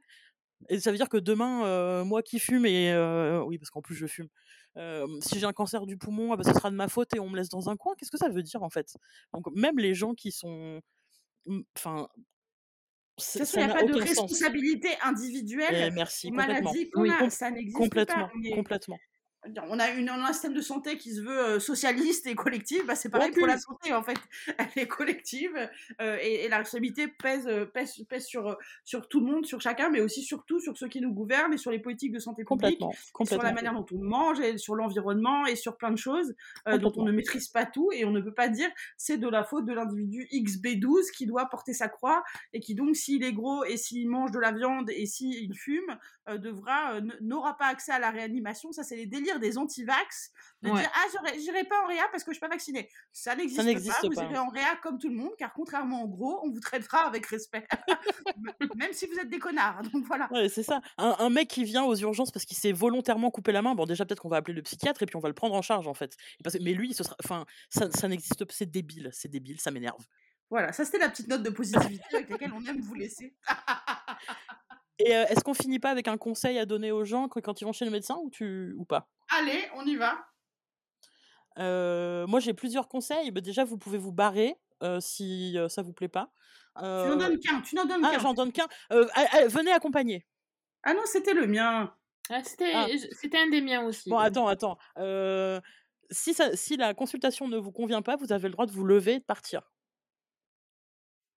[0.70, 3.82] Et ça veut dire que demain, euh, moi qui fume et euh, oui, parce qu'en
[3.82, 4.28] plus je fume.
[4.78, 7.20] euh, si j'ai un cancer du poumon, ah bah, ce sera de ma faute et
[7.20, 7.94] on me laisse dans un coin?
[7.98, 8.96] Qu'est-ce que ça veut dire en fait?
[9.34, 10.82] Donc même les gens qui sont,
[11.78, 12.08] enfin,
[13.20, 14.10] Ça il n'y a pas de aucun sens.
[14.10, 16.54] responsabilité Eh, individuelle merci, aux complètement.
[16.72, 17.18] maladies qu'on Oui, a.
[17.20, 18.32] com- Ça n'existe Complètement, pas.
[18.44, 18.98] Est- complètement.
[19.68, 22.36] On a, une, on a un système de santé qui se veut euh, socialiste et
[22.36, 24.18] collectif, bah, c'est pareil pour la santé en fait.
[24.58, 25.56] Elle est collective
[26.02, 29.62] euh, et, et la responsabilité pèse, euh, pèse, pèse sur, sur tout le monde, sur
[29.62, 32.44] chacun, mais aussi surtout sur ceux qui nous gouvernent et sur les politiques de santé
[32.44, 32.92] publique, complètement,
[33.26, 36.36] sur la manière dont on mange, et sur l'environnement et sur plein de choses
[36.68, 39.28] euh, dont on ne maîtrise pas tout et on ne peut pas dire c'est de
[39.28, 42.24] la faute de l'individu XB12 qui doit porter sa croix
[42.54, 45.98] et qui donc s'il est gros et s'il mange de la viande et s'il fume
[46.28, 48.72] euh, devra n'aura pas accès à la réanimation.
[48.72, 50.32] Ça c'est les délires des anti-vax
[50.62, 50.82] de Ouais.
[50.82, 52.90] dire ah j'irai pas en réa parce que je suis pas vacciné.
[53.14, 54.08] Ça n'existe pas.
[54.08, 57.00] Vous irez en réa comme tout le monde car contrairement en gros on vous traitera
[57.08, 57.66] avec respect
[58.76, 59.82] même si vous êtes des connards.
[59.94, 60.28] Donc voilà.
[60.32, 60.82] Ouais, c'est ça.
[60.98, 63.86] Un, un mec qui vient aux urgences parce qu'il s'est volontairement coupé la main, bon
[63.86, 65.88] déjà peut-être qu'on va appeler le psychiatre et puis on va le prendre en charge
[65.88, 66.16] en fait.
[66.40, 68.54] Et parce que- mais lui, ce sera, enfin, ça, ça n'existe pas.
[68.54, 70.04] C'est débile, c'est débile, ça m'énerve.
[70.50, 73.36] Voilà, ça c'était la petite note de positivité avec laquelle on aime vous laisser.
[75.00, 77.66] Et euh, est-ce qu'on finit pas avec un conseil à donner aux gens quand, ils
[77.66, 79.10] vont chez le médecin ou tu ou pas?
[79.30, 80.26] Allez, on y va.
[81.58, 83.32] Euh, Moi, j'ai plusieurs conseils.
[83.32, 86.32] Bah, déjà, vous pouvez vous barrer euh, si euh, ça vous plaît pas.
[86.78, 88.68] Tu n'en donnes qu'un, tu n'en donnes Ah, j'en donne qu'un.
[88.90, 90.26] Venez accompagner.
[90.84, 91.94] Ah non, c'était le mien.
[92.30, 92.88] Ah, C'était Ah.
[93.12, 94.10] c'était un des miens aussi.
[94.10, 94.78] Bon, attends, attends.
[94.98, 95.60] Euh,
[96.12, 98.86] si, ça, si la consultation ne vous convient pas, vous avez le droit de vous
[98.86, 99.72] lever et de partir.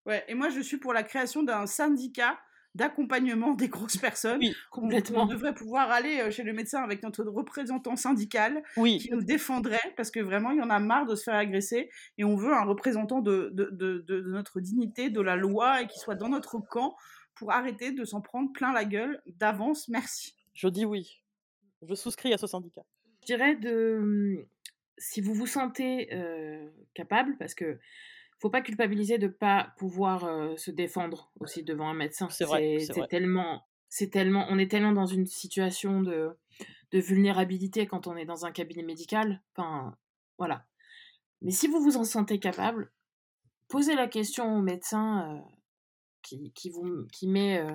[0.05, 2.39] Ouais, et moi je suis pour la création d'un syndicat
[2.75, 4.39] d'accompagnement des grosses personnes.
[4.41, 5.23] Oui, On, complètement.
[5.25, 9.23] on devrait pouvoir aller euh, chez le médecin avec notre représentant syndical Oui, qui nous
[9.23, 12.35] défendrait parce que vraiment il y en a marre de se faire agresser et on
[12.37, 15.99] veut un représentant de, de, de, de- de notre dignité, de la loi et qui
[15.99, 16.97] soit dans notre camp
[17.35, 19.89] pour arrêter de s'en prendre plein la gueule d'avance.
[19.89, 20.35] Merci.
[20.55, 21.21] je dis oui.
[21.87, 22.83] Je souscris à ce syndicat.
[23.23, 24.45] Je dirais de hum,
[24.99, 27.79] si vous vous sentez euh, capable, parce que
[28.43, 32.29] faut pas culpabiliser de pas pouvoir euh, se défendre aussi devant un médecin.
[32.29, 36.37] C'est vrai, c'est tellement, c'est tellement, on est tellement dans une situation de,
[36.91, 39.41] de vulnérabilité quand on est dans un cabinet médical.
[39.55, 39.97] Enfin,
[40.39, 40.67] voilà.
[41.41, 42.93] Mais si vous vous en sentez capable,
[43.69, 45.41] posez la question au médecin euh,
[46.23, 47.73] qui, qui vous, qui met, euh,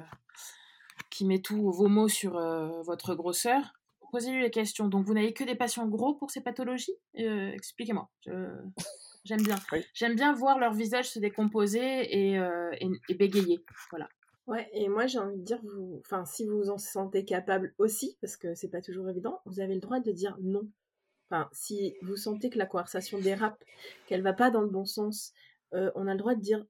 [1.10, 3.74] qui met tous vos mots sur euh, votre grosseur.
[4.12, 4.88] Posez-lui les questions.
[4.88, 6.96] Donc, vous n'avez que des patients gros pour ces pathologies?
[7.14, 8.10] Expliquez-moi.
[8.26, 8.64] Je-
[9.28, 9.58] J'aime bien.
[9.74, 9.86] Oui.
[9.94, 13.60] J'aime bien voir leur visage se décomposer et, euh, et, et bégayer.
[13.90, 14.08] Voilà.
[14.48, 17.74] Ouais, et moi j'ai envie de dire, vous, enfin, si vous vous en sentez capable
[17.78, 20.70] aussi, parce que c'est pas toujours évident, vous avez le droit de dire non.
[21.30, 23.62] Enfin, si vous sentez que la conversation dérape,
[24.08, 25.34] qu'elle va pas dans le bon sens,
[25.74, 26.66] euh, on a le droit de dire,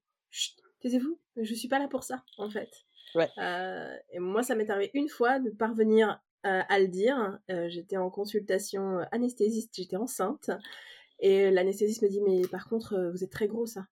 [0.82, 2.72] taisez-vous, je suis pas là pour ça, en fait.
[3.14, 3.30] Ouais.
[3.38, 7.38] Euh, et moi, ça m'est arrivé une fois de parvenir euh, à le dire.
[7.68, 10.50] j'étais en consultation anesthésiste, j'étais enceinte,
[11.20, 13.88] et l'anesthésiste me dit, mais par contre, vous êtes très gros, ça.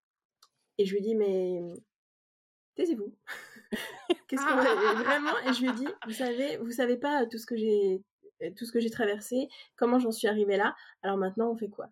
[0.78, 1.62] Et je lui dis, mais
[2.76, 3.14] taisez-vous.
[4.28, 5.38] Qu'est-ce que vraiment?
[5.48, 8.04] Et je lui dit, vous savez, vous savez pas tout ce que j'ai,
[8.56, 10.76] tout ce que j'ai traversé, comment j'en suis arrivée là?
[11.02, 11.90] Alors maintenant, on fait quoi?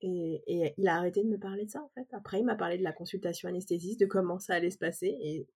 [0.00, 2.06] Et, et, il a arrêté de me parler de ça en fait.
[2.12, 5.16] Après, il m'a parlé de la consultation anesthésiste, de comment ça allait se passer.
[5.20, 5.46] Et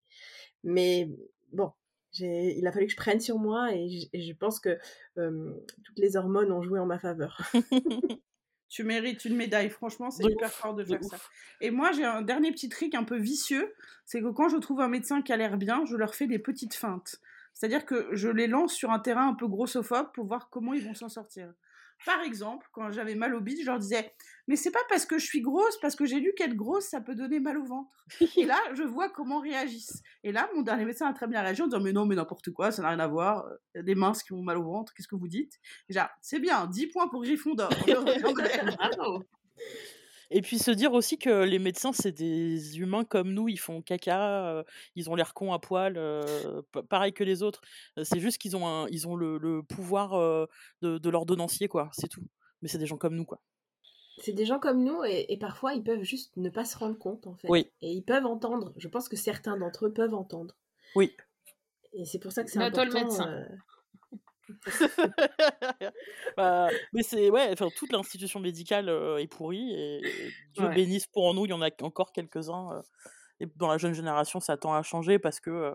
[0.62, 1.10] mais
[1.52, 1.72] bon,
[2.18, 4.78] il a fallu que je prenne sur moi et je, pense que
[5.14, 7.40] toutes les hormones ont joué en ma faveur.
[8.68, 11.18] Tu mérites une médaille, franchement, c'est hyper fort de faire ça.
[11.60, 13.72] Et moi, j'ai un dernier petit trick un peu vicieux,
[14.04, 16.38] c'est que quand je trouve un médecin qui a l'air bien, je leur fais des
[16.38, 17.20] petites feintes.
[17.54, 20.84] C'est-à-dire que je les lance sur un terrain un peu grossophobe pour voir comment ils
[20.84, 21.52] vont s'en sortir.
[22.04, 24.12] Par exemple, quand j'avais mal au bide, je leur disais
[24.46, 27.00] Mais c'est pas parce que je suis grosse, parce que j'ai lu qu'être grosse, ça
[27.00, 28.04] peut donner mal au ventre.
[28.36, 30.02] Et là, je vois comment réagissent.
[30.22, 32.50] Et là, mon dernier médecin a très bien réagi en disant Mais non, mais n'importe
[32.50, 33.46] quoi, ça n'a rien à voir.
[33.74, 35.58] Il y a des minces qui ont mal au ventre, qu'est-ce que vous dites?
[35.88, 37.70] Déjà, c'est bien, 10 points pour Gryffondor.
[40.30, 43.80] Et puis se dire aussi que les médecins, c'est des humains comme nous, ils font
[43.80, 44.64] caca,
[44.94, 46.00] ils ont l'air cons à poil,
[46.88, 47.60] pareil que les autres.
[48.02, 50.10] C'est juste qu'ils ont, un, ils ont le, pouvoir
[50.82, 52.24] de, de l'ordonnancier, quoi, c'est tout.
[52.62, 53.40] Mais c'est des gens comme nous, quoi.
[54.18, 57.26] C'est des gens comme nous et, parfois ils peuvent juste ne pas se rendre compte,
[57.26, 57.48] en fait.
[57.48, 57.70] Oui.
[57.82, 58.72] Et ils peuvent entendre.
[58.76, 60.56] Je pense que certains d'entre eux peuvent entendre.
[60.94, 61.14] Oui.
[61.92, 62.84] Et c'est pour ça que c'est important.
[62.84, 63.46] le médecin.
[66.36, 68.88] Bah, mais c'est ouais, enfin toute l'institution médicale
[69.18, 70.02] est pourrie et,
[70.54, 72.82] Dieu bénisse pour nous, il y en a encore quelques-uns.
[73.40, 75.72] et dans la jeune génération, ça tend à changer parce que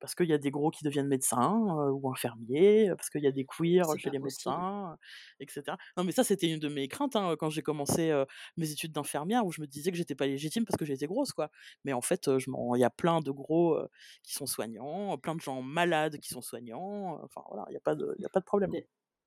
[0.00, 1.52] parce qu'il y a des gros qui deviennent médecins
[1.92, 4.96] ou infirmiers, parce qu'il y a des queers chez les médecins,
[5.40, 5.76] etc.
[5.96, 8.12] Non, mais ça, c'était une de mes craintes hein, quand j'ai commencé
[8.56, 11.32] mes études d'infirmière, où je me disais que j'étais pas légitime parce que j'étais grosse,
[11.32, 11.50] quoi.
[11.84, 13.78] Mais en fait, il y a plein de gros
[14.22, 17.20] qui sont soignants, plein de gens malades qui sont soignants.
[17.24, 18.74] Enfin voilà, il n'y a pas de, a pas de problème.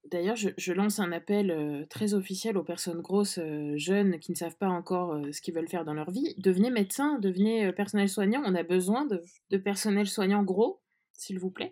[0.09, 3.39] D'ailleurs, je, lance un appel très officiel aux personnes grosses,
[3.75, 6.33] jeunes, qui ne savent pas encore ce qu'ils veulent faire dans leur vie.
[6.37, 8.41] Devenez médecin, devenez personnel soignant.
[8.45, 9.21] On a besoin de,
[9.51, 10.81] de personnel soignant gros,
[11.13, 11.71] s'il vous plaît.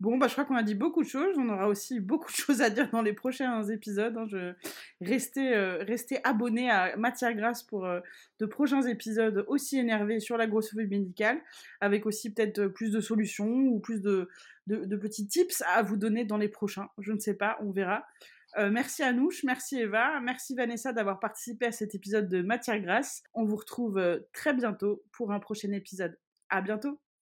[0.00, 1.36] Bon, bah, je crois qu'on a dit beaucoup de choses.
[1.38, 4.16] On aura aussi beaucoup de choses à dire dans les prochains épisodes.
[4.16, 4.26] Hein.
[4.26, 4.52] Je...
[5.00, 5.84] Restez, euh,
[6.24, 8.00] abonnés à Matière Grasse pour euh,
[8.40, 11.40] de prochains épisodes aussi énervés sur la grossophobie médicale,
[11.80, 14.28] avec aussi peut-être euh, plus de solutions ou plus de,
[14.66, 16.88] de, petits tips à vous donner dans les prochains.
[16.98, 18.04] Je ne sais pas, on verra.
[18.56, 23.22] merci Anouche, merci Eva, merci Vanessa d'avoir participé à cet épisode de Matière Grasse.
[23.34, 24.00] On vous retrouve
[24.32, 26.16] très bientôt pour un prochain épisode.
[26.48, 27.03] À bientôt!